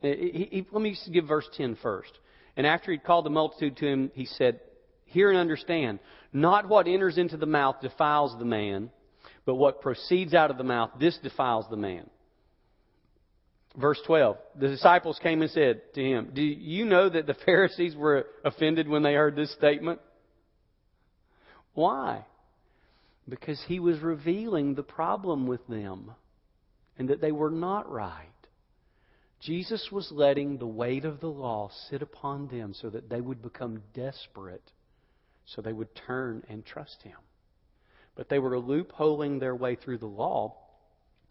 He, 0.00 0.48
he, 0.50 0.66
let 0.70 0.82
me 0.82 0.96
give 1.12 1.26
verse 1.26 1.48
10 1.56 1.76
first. 1.82 2.12
And 2.56 2.66
after 2.66 2.92
he 2.92 2.98
called 2.98 3.24
the 3.24 3.30
multitude 3.30 3.76
to 3.78 3.86
him, 3.86 4.10
he 4.14 4.26
said, 4.26 4.60
Hear 5.06 5.30
and 5.30 5.38
understand. 5.38 5.98
Not 6.32 6.68
what 6.68 6.86
enters 6.86 7.18
into 7.18 7.36
the 7.36 7.46
mouth 7.46 7.76
defiles 7.80 8.36
the 8.38 8.44
man, 8.44 8.90
but 9.46 9.54
what 9.54 9.80
proceeds 9.80 10.34
out 10.34 10.50
of 10.50 10.58
the 10.58 10.64
mouth, 10.64 10.90
this 10.98 11.16
defiles 11.22 11.66
the 11.70 11.76
man. 11.76 12.08
Verse 13.76 14.00
12. 14.06 14.36
The 14.60 14.68
disciples 14.68 15.18
came 15.22 15.42
and 15.42 15.50
said 15.50 15.82
to 15.94 16.02
him, 16.02 16.30
Do 16.34 16.42
you 16.42 16.84
know 16.84 17.08
that 17.08 17.26
the 17.26 17.34
Pharisees 17.46 17.96
were 17.96 18.26
offended 18.44 18.88
when 18.88 19.02
they 19.02 19.14
heard 19.14 19.36
this 19.36 19.52
statement? 19.54 20.00
Why? 21.74 22.24
Because 23.28 23.62
he 23.66 23.80
was 23.80 24.00
revealing 24.00 24.74
the 24.74 24.82
problem 24.82 25.46
with 25.46 25.66
them 25.66 26.12
and 26.98 27.08
that 27.08 27.20
they 27.20 27.32
were 27.32 27.50
not 27.50 27.90
right. 27.90 28.28
Jesus 29.40 29.88
was 29.92 30.10
letting 30.10 30.56
the 30.56 30.66
weight 30.66 31.04
of 31.04 31.20
the 31.20 31.28
law 31.28 31.70
sit 31.90 32.02
upon 32.02 32.48
them 32.48 32.72
so 32.74 32.88
that 32.90 33.10
they 33.10 33.20
would 33.20 33.42
become 33.42 33.82
desperate, 33.92 34.70
so 35.44 35.60
they 35.60 35.72
would 35.72 35.94
turn 36.06 36.42
and 36.48 36.64
trust 36.64 37.02
him. 37.02 37.18
But 38.14 38.28
they 38.28 38.38
were 38.38 38.58
loopholing 38.58 39.40
their 39.40 39.54
way 39.54 39.74
through 39.74 39.98
the 39.98 40.06
law. 40.06 40.56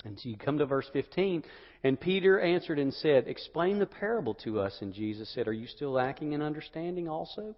And 0.05 0.19
so 0.19 0.29
you 0.29 0.37
come 0.37 0.57
to 0.57 0.65
verse 0.65 0.87
15, 0.91 1.43
and 1.83 1.99
Peter 1.99 2.39
answered 2.39 2.77
and 2.77 2.93
said, 2.93 3.27
Explain 3.27 3.79
the 3.79 3.85
parable 3.85 4.33
to 4.43 4.59
us. 4.59 4.77
And 4.81 4.93
Jesus 4.93 5.33
said, 5.33 5.47
Are 5.47 5.53
you 5.53 5.65
still 5.65 5.91
lacking 5.91 6.33
in 6.33 6.41
understanding 6.41 7.07
also? 7.07 7.55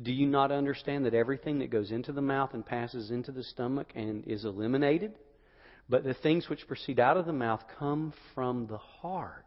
Do 0.00 0.12
you 0.12 0.26
not 0.26 0.52
understand 0.52 1.06
that 1.06 1.14
everything 1.14 1.58
that 1.58 1.70
goes 1.70 1.90
into 1.90 2.12
the 2.12 2.22
mouth 2.22 2.54
and 2.54 2.64
passes 2.64 3.10
into 3.10 3.32
the 3.32 3.42
stomach 3.42 3.88
and 3.96 4.24
is 4.28 4.44
eliminated? 4.44 5.14
But 5.88 6.04
the 6.04 6.14
things 6.14 6.48
which 6.48 6.68
proceed 6.68 7.00
out 7.00 7.16
of 7.16 7.26
the 7.26 7.32
mouth 7.32 7.62
come 7.80 8.12
from 8.32 8.68
the 8.68 8.78
heart. 8.78 9.44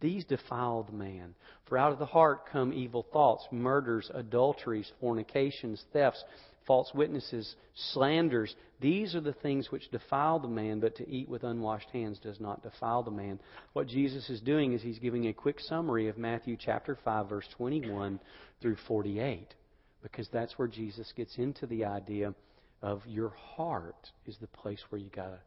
These 0.00 0.26
defile 0.26 0.82
the 0.82 0.92
man. 0.92 1.34
For 1.66 1.78
out 1.78 1.92
of 1.92 1.98
the 1.98 2.04
heart 2.04 2.50
come 2.52 2.74
evil 2.74 3.06
thoughts, 3.10 3.46
murders, 3.50 4.10
adulteries, 4.12 4.92
fornications, 5.00 5.82
thefts, 5.94 6.22
false 6.66 6.92
witnesses, 6.92 7.54
slanders. 7.74 8.54
These 8.80 9.14
are 9.14 9.22
the 9.22 9.32
things 9.32 9.70
which 9.70 9.90
defile 9.90 10.38
the 10.38 10.48
man, 10.48 10.78
but 10.78 10.94
to 10.96 11.08
eat 11.08 11.26
with 11.26 11.44
unwashed 11.44 11.88
hands 11.90 12.18
does 12.18 12.38
not 12.38 12.62
defile 12.62 13.02
the 13.02 13.10
man. 13.10 13.40
What 13.72 13.86
Jesus 13.86 14.28
is 14.28 14.42
doing 14.42 14.74
is 14.74 14.82
he's 14.82 14.98
giving 14.98 15.28
a 15.28 15.32
quick 15.32 15.58
summary 15.60 16.08
of 16.08 16.18
Matthew 16.18 16.58
chapter 16.60 16.98
5 17.02 17.30
verse 17.30 17.48
21 17.56 18.20
through 18.60 18.76
48 18.86 19.54
because 20.02 20.28
that's 20.32 20.58
where 20.58 20.68
Jesus 20.68 21.12
gets 21.16 21.36
into 21.38 21.66
the 21.66 21.84
idea 21.84 22.34
of 22.82 23.02
your 23.06 23.30
heart 23.30 24.10
is 24.26 24.36
the 24.40 24.46
place 24.46 24.82
where 24.90 25.00
you 25.00 25.08
got 25.10 25.28
to 25.28 25.38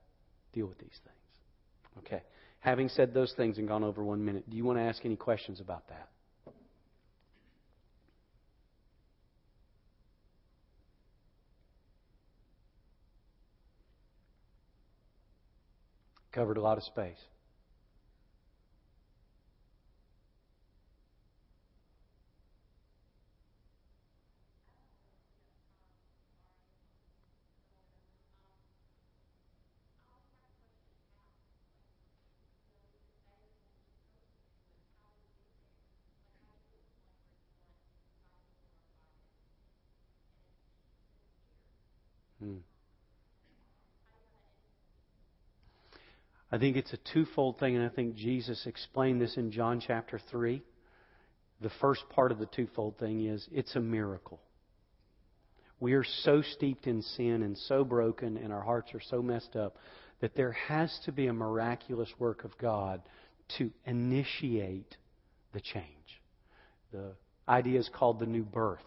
deal 0.54 0.68
with 0.68 0.80
these 0.80 1.00
things. 1.04 2.06
Okay. 2.06 2.24
Having 2.60 2.90
said 2.90 3.14
those 3.14 3.34
things 3.38 3.58
and 3.58 3.68
gone 3.68 3.84
over 3.84 4.04
one 4.04 4.24
minute, 4.24 4.50
do 4.50 4.58
you 4.58 4.66
want 4.66 4.78
to 4.78 4.84
ask 4.84 5.06
any 5.06 5.16
questions 5.16 5.60
about 5.62 5.88
that? 5.88 6.10
Covered 16.32 16.58
a 16.58 16.62
lot 16.62 16.78
of 16.78 16.84
space. 16.84 17.18
I 46.52 46.58
think 46.58 46.78
it's 46.78 46.94
a 46.94 47.14
twofold 47.14 47.60
thing, 47.60 47.76
and 47.76 47.86
I 47.86 47.90
think 47.90 48.16
Jesus 48.16 48.66
explained 48.66 49.22
this 49.22 49.38
in 49.38 49.52
John 49.52 49.82
chapter 49.86 50.20
3. 50.32 50.62
The 51.62 51.72
first 51.82 52.02
part 52.10 52.32
of 52.32 52.40
the 52.40 52.48
twofold 52.48 52.98
thing 52.98 53.26
is 53.26 53.48
it's 53.52 53.76
a 53.76 53.80
miracle. 53.80 54.40
We 55.80 55.94
are 55.94 56.06
so 56.24 56.42
steeped 56.42 56.88
in 56.88 57.02
sin 57.02 57.44
and 57.44 57.58
so 57.58 57.84
broken, 57.84 58.38
and 58.38 58.52
our 58.52 58.64
hearts 58.64 58.94
are 58.94 59.02
so 59.10 59.22
messed 59.22 59.56
up 59.56 59.78
that 60.22 60.36
there 60.36 60.52
has 60.52 60.98
to 61.06 61.12
be 61.12 61.28
a 61.28 61.34
miraculous 61.34 62.10
work 62.18 62.44
of 62.44 62.58
God 62.58 63.02
to 63.58 63.72
initiate 63.86 64.98
the 65.54 65.62
change. 65.62 65.86
The 66.92 67.14
idea 67.48 67.80
is 67.80 67.90
called 67.94 68.20
the 68.20 68.26
new 68.26 68.44
birth. 68.44 68.80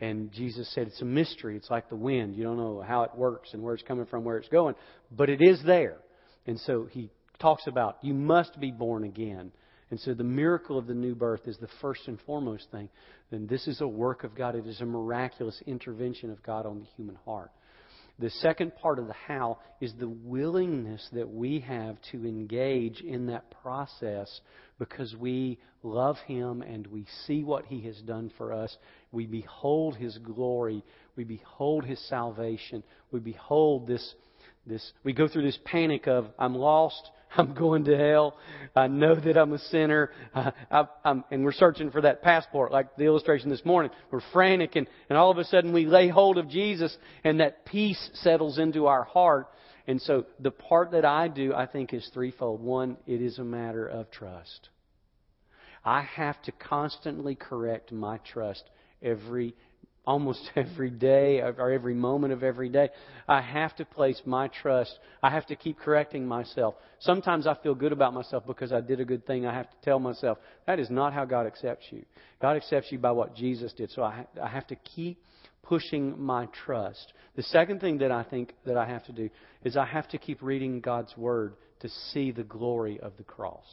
And 0.00 0.30
Jesus 0.30 0.72
said 0.74 0.86
it's 0.86 1.00
a 1.00 1.06
mystery. 1.06 1.56
It's 1.56 1.70
like 1.70 1.88
the 1.88 1.96
wind. 1.96 2.36
You 2.36 2.44
don't 2.44 2.56
know 2.56 2.84
how 2.86 3.02
it 3.02 3.16
works 3.16 3.52
and 3.52 3.62
where 3.62 3.74
it's 3.74 3.82
coming 3.82 4.06
from, 4.06 4.22
where 4.22 4.36
it's 4.36 4.48
going, 4.48 4.76
but 5.10 5.28
it 5.28 5.42
is 5.42 5.60
there. 5.64 5.96
And 6.48 6.58
so 6.60 6.88
he 6.90 7.10
talks 7.38 7.66
about 7.66 7.98
you 8.00 8.14
must 8.14 8.58
be 8.58 8.70
born 8.70 9.04
again. 9.04 9.52
And 9.90 10.00
so 10.00 10.14
the 10.14 10.24
miracle 10.24 10.78
of 10.78 10.86
the 10.86 10.94
new 10.94 11.14
birth 11.14 11.42
is 11.46 11.58
the 11.58 11.68
first 11.82 12.08
and 12.08 12.18
foremost 12.22 12.70
thing. 12.72 12.88
Then 13.30 13.46
this 13.46 13.68
is 13.68 13.82
a 13.82 13.86
work 13.86 14.24
of 14.24 14.34
God. 14.34 14.54
It 14.54 14.66
is 14.66 14.80
a 14.80 14.86
miraculous 14.86 15.62
intervention 15.66 16.30
of 16.30 16.42
God 16.42 16.64
on 16.64 16.80
the 16.80 16.86
human 16.96 17.16
heart. 17.26 17.50
The 18.18 18.30
second 18.30 18.74
part 18.76 18.98
of 18.98 19.06
the 19.06 19.12
how 19.12 19.58
is 19.80 19.92
the 20.00 20.08
willingness 20.08 21.06
that 21.12 21.30
we 21.30 21.60
have 21.60 21.96
to 22.12 22.26
engage 22.26 23.00
in 23.02 23.26
that 23.26 23.54
process 23.62 24.40
because 24.78 25.14
we 25.14 25.58
love 25.82 26.16
Him 26.26 26.62
and 26.62 26.86
we 26.86 27.06
see 27.26 27.44
what 27.44 27.66
He 27.66 27.82
has 27.82 27.96
done 28.00 28.32
for 28.38 28.54
us. 28.54 28.74
We 29.12 29.26
behold 29.26 29.96
His 29.96 30.16
glory. 30.18 30.82
We 31.14 31.24
behold 31.24 31.84
His 31.84 32.00
salvation. 32.08 32.82
We 33.12 33.20
behold 33.20 33.86
this 33.86 34.14
this, 34.68 34.92
we 35.02 35.12
go 35.12 35.28
through 35.28 35.42
this 35.42 35.58
panic 35.64 36.06
of, 36.06 36.26
I'm 36.38 36.54
lost, 36.54 37.10
I'm 37.36 37.54
going 37.54 37.84
to 37.84 37.96
hell, 37.96 38.36
I 38.76 38.86
know 38.86 39.14
that 39.14 39.36
I'm 39.36 39.52
a 39.52 39.58
sinner, 39.58 40.10
uh, 40.34 40.50
I, 40.70 40.84
I'm, 41.04 41.24
and 41.30 41.44
we're 41.44 41.52
searching 41.52 41.90
for 41.90 42.02
that 42.02 42.22
passport, 42.22 42.72
like 42.72 42.96
the 42.96 43.04
illustration 43.04 43.50
this 43.50 43.64
morning. 43.64 43.90
We're 44.10 44.22
frantic, 44.32 44.76
and, 44.76 44.86
and 45.08 45.18
all 45.18 45.30
of 45.30 45.38
a 45.38 45.44
sudden 45.44 45.72
we 45.72 45.86
lay 45.86 46.08
hold 46.08 46.38
of 46.38 46.48
Jesus, 46.48 46.96
and 47.24 47.40
that 47.40 47.64
peace 47.64 48.10
settles 48.14 48.58
into 48.58 48.86
our 48.86 49.04
heart. 49.04 49.48
And 49.86 50.00
so 50.02 50.26
the 50.38 50.50
part 50.50 50.92
that 50.92 51.04
I 51.04 51.28
do, 51.28 51.54
I 51.54 51.66
think, 51.66 51.94
is 51.94 52.08
threefold. 52.12 52.62
One, 52.62 52.98
it 53.06 53.22
is 53.22 53.38
a 53.38 53.44
matter 53.44 53.86
of 53.86 54.10
trust. 54.10 54.68
I 55.84 56.02
have 56.02 56.40
to 56.42 56.52
constantly 56.52 57.34
correct 57.34 57.92
my 57.92 58.18
trust 58.18 58.64
every 59.02 59.54
almost 60.08 60.50
every 60.56 60.88
day 60.88 61.40
or 61.40 61.70
every 61.70 61.94
moment 61.94 62.32
of 62.32 62.42
every 62.42 62.70
day. 62.70 62.88
I 63.28 63.42
have 63.42 63.76
to 63.76 63.84
place 63.84 64.20
my 64.24 64.48
trust. 64.48 64.98
I 65.22 65.28
have 65.28 65.46
to 65.46 65.56
keep 65.56 65.78
correcting 65.78 66.26
myself. 66.26 66.76
Sometimes 67.00 67.46
I 67.46 67.54
feel 67.62 67.74
good 67.74 67.92
about 67.92 68.14
myself 68.14 68.44
because 68.46 68.72
I 68.72 68.80
did 68.80 69.00
a 69.00 69.04
good 69.04 69.26
thing. 69.26 69.46
I 69.46 69.54
have 69.54 69.68
to 69.68 69.76
tell 69.84 69.98
myself 69.98 70.38
that 70.66 70.78
is 70.78 70.88
not 70.88 71.12
how 71.12 71.26
God 71.26 71.46
accepts 71.46 71.84
you. 71.90 72.04
God 72.40 72.56
accepts 72.56 72.90
you 72.90 72.98
by 72.98 73.12
what 73.12 73.36
Jesus 73.36 73.74
did. 73.74 73.90
So 73.90 74.02
I, 74.02 74.26
I 74.42 74.48
have 74.48 74.66
to 74.68 74.76
keep 74.76 75.22
pushing 75.62 76.18
my 76.18 76.46
trust. 76.64 77.12
The 77.36 77.42
second 77.42 77.82
thing 77.82 77.98
that 77.98 78.10
I 78.10 78.22
think 78.22 78.54
that 78.64 78.78
I 78.78 78.86
have 78.86 79.04
to 79.06 79.12
do 79.12 79.28
is 79.62 79.76
I 79.76 79.84
have 79.84 80.08
to 80.08 80.18
keep 80.18 80.40
reading 80.40 80.80
God's 80.80 81.14
Word 81.18 81.54
to 81.80 81.88
see 82.12 82.30
the 82.30 82.44
glory 82.44 82.98
of 83.00 83.12
the 83.18 83.24
cross. 83.24 83.66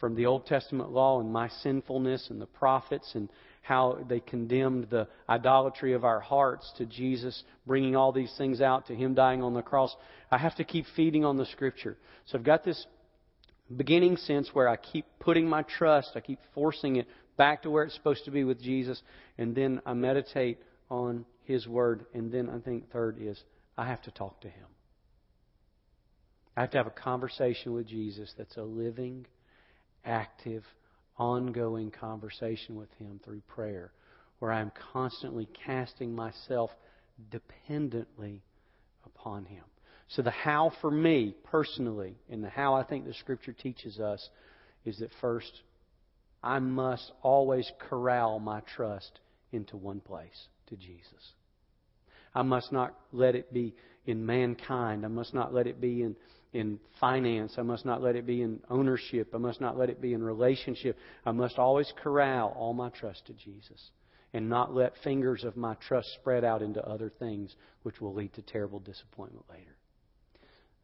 From 0.00 0.14
the 0.14 0.24
Old 0.24 0.46
Testament 0.46 0.92
law 0.92 1.20
and 1.20 1.30
my 1.30 1.48
sinfulness 1.62 2.28
and 2.30 2.40
the 2.40 2.46
prophets 2.46 3.10
and 3.14 3.28
how 3.62 3.98
they 4.08 4.20
condemned 4.20 4.88
the 4.90 5.08
idolatry 5.28 5.92
of 5.92 6.04
our 6.04 6.20
hearts 6.20 6.72
to 6.78 6.86
Jesus 6.86 7.42
bringing 7.66 7.96
all 7.96 8.12
these 8.12 8.32
things 8.38 8.60
out, 8.60 8.86
to 8.86 8.94
Him 8.94 9.14
dying 9.14 9.42
on 9.42 9.54
the 9.54 9.62
cross. 9.62 9.94
I 10.30 10.38
have 10.38 10.54
to 10.56 10.64
keep 10.64 10.86
feeding 10.96 11.24
on 11.24 11.36
the 11.36 11.46
Scripture. 11.46 11.96
So 12.26 12.38
I've 12.38 12.44
got 12.44 12.64
this 12.64 12.86
beginning 13.74 14.16
sense 14.16 14.50
where 14.52 14.68
I 14.68 14.76
keep 14.76 15.04
putting 15.20 15.48
my 15.48 15.62
trust, 15.62 16.12
I 16.14 16.20
keep 16.20 16.38
forcing 16.54 16.96
it 16.96 17.06
back 17.36 17.62
to 17.62 17.70
where 17.70 17.84
it's 17.84 17.94
supposed 17.94 18.24
to 18.24 18.30
be 18.30 18.44
with 18.44 18.60
Jesus, 18.60 19.00
and 19.36 19.54
then 19.54 19.80
I 19.86 19.92
meditate 19.94 20.58
on 20.90 21.24
His 21.44 21.66
Word. 21.66 22.06
And 22.14 22.32
then 22.32 22.48
I 22.48 22.58
think 22.58 22.90
third 22.90 23.18
is 23.20 23.38
I 23.76 23.86
have 23.86 24.02
to 24.02 24.10
talk 24.10 24.40
to 24.40 24.48
Him. 24.48 24.66
I 26.56 26.62
have 26.62 26.70
to 26.70 26.78
have 26.78 26.88
a 26.88 26.90
conversation 26.90 27.72
with 27.72 27.86
Jesus 27.86 28.32
that's 28.36 28.56
a 28.56 28.62
living, 28.62 29.26
active, 30.04 30.64
ongoing 31.18 31.90
conversation 31.90 32.76
with 32.76 32.90
Him 32.98 33.20
through 33.24 33.40
prayer, 33.48 33.92
where 34.38 34.52
I 34.52 34.60
am 34.60 34.72
constantly 34.92 35.48
casting 35.66 36.14
myself 36.14 36.70
dependently 37.30 38.42
upon 39.04 39.44
Him. 39.44 39.64
So, 40.08 40.22
the 40.22 40.30
how 40.30 40.72
for 40.80 40.90
me 40.90 41.34
personally, 41.44 42.14
and 42.30 42.42
the 42.42 42.48
how 42.48 42.74
I 42.74 42.84
think 42.84 43.04
the 43.04 43.14
Scripture 43.14 43.52
teaches 43.52 43.98
us, 43.98 44.26
is 44.84 44.98
that 45.00 45.10
first, 45.20 45.52
I 46.42 46.60
must 46.60 47.12
always 47.22 47.70
corral 47.78 48.38
my 48.38 48.60
trust 48.74 49.20
into 49.52 49.76
one 49.76 50.00
place, 50.00 50.46
to 50.68 50.76
Jesus. 50.76 51.32
I 52.34 52.42
must 52.42 52.72
not 52.72 52.94
let 53.12 53.34
it 53.34 53.52
be 53.52 53.74
in 54.06 54.24
mankind. 54.24 55.04
I 55.04 55.08
must 55.08 55.34
not 55.34 55.52
let 55.52 55.66
it 55.66 55.80
be 55.80 56.02
in 56.02 56.16
in 56.52 56.78
finance. 57.00 57.54
I 57.58 57.62
must 57.62 57.84
not 57.84 58.02
let 58.02 58.16
it 58.16 58.26
be 58.26 58.42
in 58.42 58.60
ownership. 58.70 59.34
I 59.34 59.38
must 59.38 59.60
not 59.60 59.76
let 59.76 59.90
it 59.90 60.00
be 60.00 60.14
in 60.14 60.22
relationship. 60.22 60.96
I 61.26 61.32
must 61.32 61.58
always 61.58 61.92
corral 62.02 62.54
all 62.56 62.72
my 62.72 62.88
trust 62.90 63.26
to 63.26 63.32
Jesus 63.34 63.90
and 64.32 64.48
not 64.48 64.74
let 64.74 64.92
fingers 65.02 65.44
of 65.44 65.56
my 65.56 65.74
trust 65.86 66.08
spread 66.20 66.44
out 66.44 66.62
into 66.62 66.84
other 66.86 67.10
things 67.18 67.54
which 67.82 68.00
will 68.00 68.14
lead 68.14 68.32
to 68.34 68.42
terrible 68.42 68.78
disappointment 68.78 69.44
later. 69.50 69.76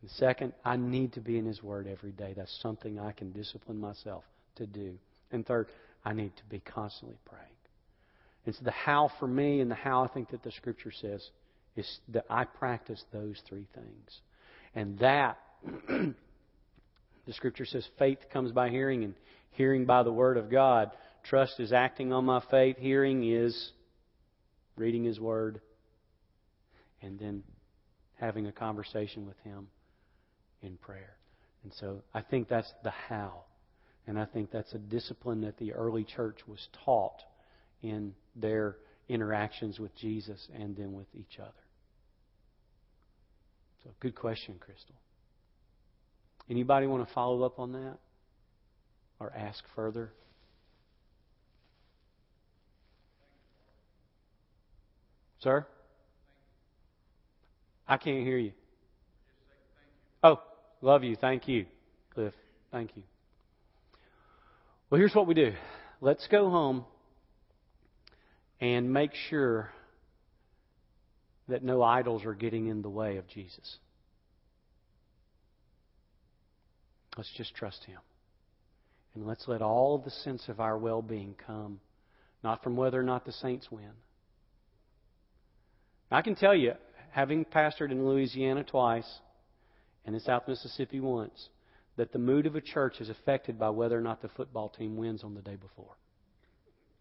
And 0.01 0.11
second, 0.13 0.53
I 0.65 0.77
need 0.77 1.15
to 1.15 1.21
be 1.21 1.39
in 1.39 1.47
His 1.47 1.63
Word 1.63 1.87
every 1.87 2.13
day. 2.13 2.35
That's 2.37 2.59
something 2.63 2.99
I 2.99 3.13
can 3.13 3.33
discipline 3.33 3.79
myself 3.79 4.25
to 4.57 4.67
do. 4.67 4.99
And 5.31 5.47
third, 5.47 5.69
I 6.05 6.13
need 6.13 6.37
to 6.37 6.45
be 6.45 6.61
constantly 6.61 7.17
praying. 7.25 7.49
And 8.47 8.55
so 8.55 8.65
the 8.65 8.71
how 8.71 9.11
for 9.19 9.27
me 9.27 9.61
and 9.61 9.71
the 9.71 9.75
how 9.75 10.05
I 10.05 10.09
think 10.09 10.31
that 10.31 10.43
the 10.43 10.53
Scripture 10.53 10.93
says 10.93 11.27
is 11.77 11.99
that 12.09 12.27
I 12.29 12.45
practice 12.45 13.03
those 13.13 13.41
three 13.49 13.67
things. 13.75 14.21
And 14.75 14.99
that 14.99 15.39
the 15.89 17.33
scripture 17.33 17.65
says 17.65 17.87
faith 17.99 18.19
comes 18.33 18.53
by 18.53 18.71
hearing 18.71 19.05
and 19.05 19.15
hearing 19.51 19.85
by 19.85 20.03
the 20.03 20.13
word 20.13 20.37
of 20.37 20.51
God. 20.51 20.91
Trust 21.25 21.59
is 21.59 21.73
acting 21.73 22.13
on 22.13 22.25
my 22.25 22.43
faith. 22.51 22.77
Hearing 22.79 23.31
is 23.31 23.73
reading 24.77 25.05
his 25.05 25.19
word 25.19 25.61
and 27.01 27.19
then 27.19 27.43
having 28.17 28.47
a 28.47 28.53
conversation 28.53 29.27
with 29.27 29.39
him 29.45 29.69
in 30.63 30.77
prayer. 30.77 31.17
And 31.63 31.73
so 31.81 32.03
I 32.13 32.21
think 32.23 32.49
that's 32.49 32.73
the 32.83 32.91
how. 32.91 33.45
And 34.07 34.19
I 34.19 34.27
think 34.27 34.51
that's 34.51 34.73
a 34.75 34.79
discipline 34.79 35.41
that 35.43 35.57
the 35.59 35.73
early 35.73 36.05
church 36.05 36.39
was 36.47 36.69
taught 36.85 37.23
in 37.83 38.15
their 38.37 38.77
interactions 39.09 39.79
with 39.79 39.95
Jesus 39.97 40.47
and 40.55 40.77
then 40.77 40.93
with 40.93 41.07
each 41.15 41.39
other. 41.41 41.51
So, 43.83 43.91
good 44.01 44.15
question, 44.15 44.57
Crystal. 44.59 44.95
Anybody 46.49 46.87
want 46.87 47.07
to 47.07 47.15
follow 47.15 47.43
up 47.43 47.59
on 47.59 47.73
that 47.73 47.99
or 49.19 49.33
ask 49.35 49.65
further? 49.75 50.13
Sir? 55.41 55.67
I 57.87 57.97
can't 57.97 58.25
hear 58.25 58.39
you. 58.39 58.53
Oh, 60.23 60.41
love 60.81 61.05
you. 61.05 61.17
Thank 61.17 61.49
you, 61.49 61.67
Cliff. 62.15 62.33
Thank 62.73 62.97
you. 62.97 63.03
Well, 64.89 64.99
here's 64.99 65.15
what 65.15 65.27
we 65.27 65.35
do. 65.35 65.53
Let's 66.01 66.27
go 66.29 66.51
home 66.51 66.85
and 68.61 68.93
make 68.93 69.11
sure 69.29 69.71
that 71.49 71.63
no 71.63 71.83
idols 71.83 72.25
are 72.25 72.35
getting 72.35 72.69
in 72.69 72.81
the 72.81 72.89
way 72.89 73.19
of 73.19 73.29
Jesus. 73.29 73.79
Let's 77.17 77.33
just 77.37 77.55
trust 77.55 77.85
Him. 77.85 77.99
And 79.15 79.27
let's 79.27 79.47
let 79.47 79.63
all 79.63 79.99
the 79.99 80.11
sense 80.11 80.49
of 80.49 80.61
our 80.61 80.77
well 80.77 81.03
being 81.03 81.35
come, 81.47 81.81
not 82.43 82.63
from 82.63 82.77
whether 82.77 82.99
or 82.99 83.05
not 83.05 83.25
the 83.25 83.33
saints 83.33 83.71
win. 83.71 83.93
I 86.11 86.23
can 86.23 86.35
tell 86.35 86.55
you, 86.55 86.73
having 87.11 87.45
pastored 87.45 87.91
in 87.91 88.07
Louisiana 88.07 88.65
twice 88.65 89.09
and 90.05 90.15
in 90.15 90.21
South 90.21 90.49
Mississippi 90.49 91.01
once, 91.01 91.49
that 91.97 92.13
the 92.13 92.19
mood 92.19 92.47
of 92.47 92.57
a 92.57 92.61
church 92.61 93.01
is 93.01 93.09
affected 93.09 93.59
by 93.59 93.71
whether 93.71 93.97
or 93.97 94.01
not 94.01 94.21
the 94.21 94.29
football 94.29 94.69
team 94.69 94.97
wins 94.97 95.23
on 95.23 95.35
the 95.35 95.43
day 95.43 95.57
before. 95.57 95.97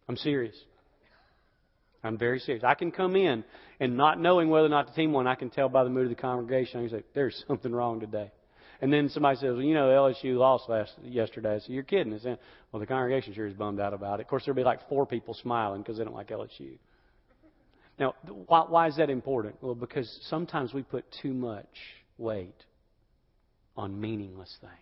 I'm 0.08 0.18
serious. 0.18 0.56
I'm 2.04 2.18
very 2.18 2.40
serious. 2.40 2.64
I 2.64 2.76
can 2.76 2.92
come 2.92 3.16
in 3.16 3.44
and 3.80 3.98
not 3.98 4.20
knowing 4.20 4.50
whether 4.50 4.68
or 4.68 4.70
not 4.70 4.88
the 4.88 4.94
team 4.94 5.14
won, 5.14 5.26
I 5.26 5.36
can 5.36 5.50
tell 5.50 5.70
by 5.70 5.84
the 5.84 5.90
mood 5.90 6.04
of 6.04 6.10
the 6.10 6.22
congregation. 6.22 6.80
I 6.80 6.90
can 6.90 7.00
say, 7.00 7.06
there's 7.16 7.44
something 7.48 7.72
wrong 7.72 8.00
today. 8.00 8.32
And 8.84 8.92
then 8.92 9.08
somebody 9.08 9.38
says, 9.38 9.54
well, 9.54 9.62
you 9.62 9.74
know, 9.74 9.88
LSU 9.88 10.38
lost 10.38 10.68
last 10.68 10.92
yesterday. 11.02 11.58
So 11.66 11.72
you're 11.72 11.84
kidding. 11.84 12.12
Is 12.12 12.26
well, 12.26 12.82
the 12.82 12.86
congregation 12.86 13.34
sure 13.34 13.48
is 13.48 13.54
bummed 13.54 13.80
out 13.80 13.94
about 13.94 14.20
it. 14.20 14.24
Of 14.24 14.28
course, 14.28 14.44
there'll 14.44 14.58
be 14.58 14.66
like 14.66 14.90
four 14.90 15.06
people 15.06 15.34
smiling 15.34 15.82
because 15.82 15.98
they 15.98 16.04
don't 16.04 16.14
like 16.14 16.28
LSU. 16.28 16.78
Now, 17.98 18.14
why, 18.46 18.66
why 18.68 18.88
is 18.90 18.98
that 18.98 19.10
important? 19.10 19.56
Well, 19.62 19.74
because 19.74 20.20
sometimes 20.30 20.74
we 20.74 20.84
put 20.84 21.06
too 21.22 21.34
much 21.34 21.66
weight 22.18 22.62
on 23.78 24.02
meaningless 24.02 24.54
things. 24.60 24.74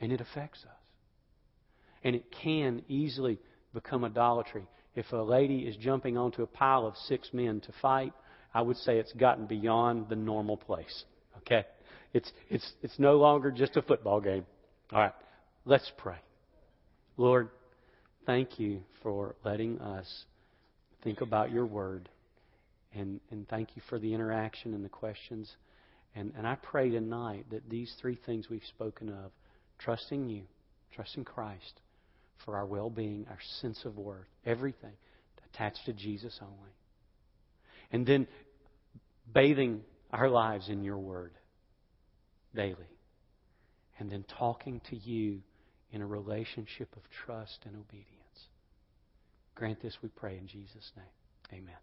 And 0.00 0.10
it 0.10 0.22
affects 0.22 0.64
us. 0.64 0.70
And 2.02 2.16
it 2.16 2.34
can 2.42 2.80
easily 2.88 3.38
become 3.74 4.06
idolatry. 4.06 4.66
If 4.94 5.12
a 5.12 5.16
lady 5.16 5.58
is 5.58 5.76
jumping 5.76 6.16
onto 6.16 6.42
a 6.42 6.46
pile 6.46 6.86
of 6.86 6.96
six 7.08 7.28
men 7.34 7.60
to 7.60 7.72
fight, 7.82 8.14
I 8.54 8.62
would 8.62 8.78
say 8.78 8.96
it's 8.96 9.12
gotten 9.12 9.44
beyond 9.44 10.08
the 10.08 10.16
normal 10.16 10.56
place. 10.56 11.04
Okay? 11.38 11.64
It's, 12.12 12.30
it's, 12.48 12.72
it's 12.82 12.98
no 12.98 13.16
longer 13.16 13.50
just 13.50 13.76
a 13.76 13.82
football 13.82 14.20
game. 14.20 14.46
All 14.92 15.00
right. 15.00 15.12
Let's 15.64 15.90
pray. 15.98 16.16
Lord, 17.16 17.50
thank 18.24 18.58
you 18.58 18.80
for 19.02 19.34
letting 19.44 19.80
us 19.80 20.24
think 21.02 21.20
about 21.20 21.50
your 21.50 21.66
word. 21.66 22.08
And, 22.94 23.20
and 23.30 23.46
thank 23.48 23.76
you 23.76 23.82
for 23.88 23.98
the 23.98 24.14
interaction 24.14 24.72
and 24.72 24.84
the 24.84 24.88
questions. 24.88 25.50
And, 26.14 26.32
and 26.36 26.46
I 26.46 26.56
pray 26.56 26.90
tonight 26.90 27.46
that 27.50 27.68
these 27.68 27.92
three 28.00 28.18
things 28.24 28.48
we've 28.48 28.62
spoken 28.68 29.10
of 29.10 29.30
trusting 29.78 30.28
you, 30.28 30.42
trusting 30.94 31.24
Christ 31.24 31.80
for 32.44 32.56
our 32.56 32.66
well 32.66 32.88
being, 32.88 33.26
our 33.28 33.38
sense 33.60 33.84
of 33.84 33.98
worth, 33.98 34.26
everything 34.46 34.92
attached 35.52 35.84
to 35.86 35.92
Jesus 35.92 36.38
only. 36.40 36.72
And 37.92 38.06
then 38.06 38.26
bathing 39.32 39.82
our 40.12 40.28
lives 40.28 40.68
in 40.68 40.82
your 40.82 40.98
word 40.98 41.32
daily. 42.54 42.76
And 43.98 44.10
then 44.10 44.24
talking 44.38 44.80
to 44.90 44.96
you 44.96 45.40
in 45.92 46.02
a 46.02 46.06
relationship 46.06 46.88
of 46.96 47.02
trust 47.10 47.60
and 47.64 47.74
obedience. 47.74 48.06
Grant 49.54 49.82
this, 49.82 49.96
we 50.02 50.08
pray, 50.10 50.38
in 50.38 50.46
Jesus' 50.46 50.92
name. 50.96 51.60
Amen. 51.60 51.74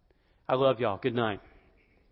I 0.47 0.55
love 0.55 0.79
y'all. 0.79 0.97
Good 0.97 1.15
night. 1.15 1.41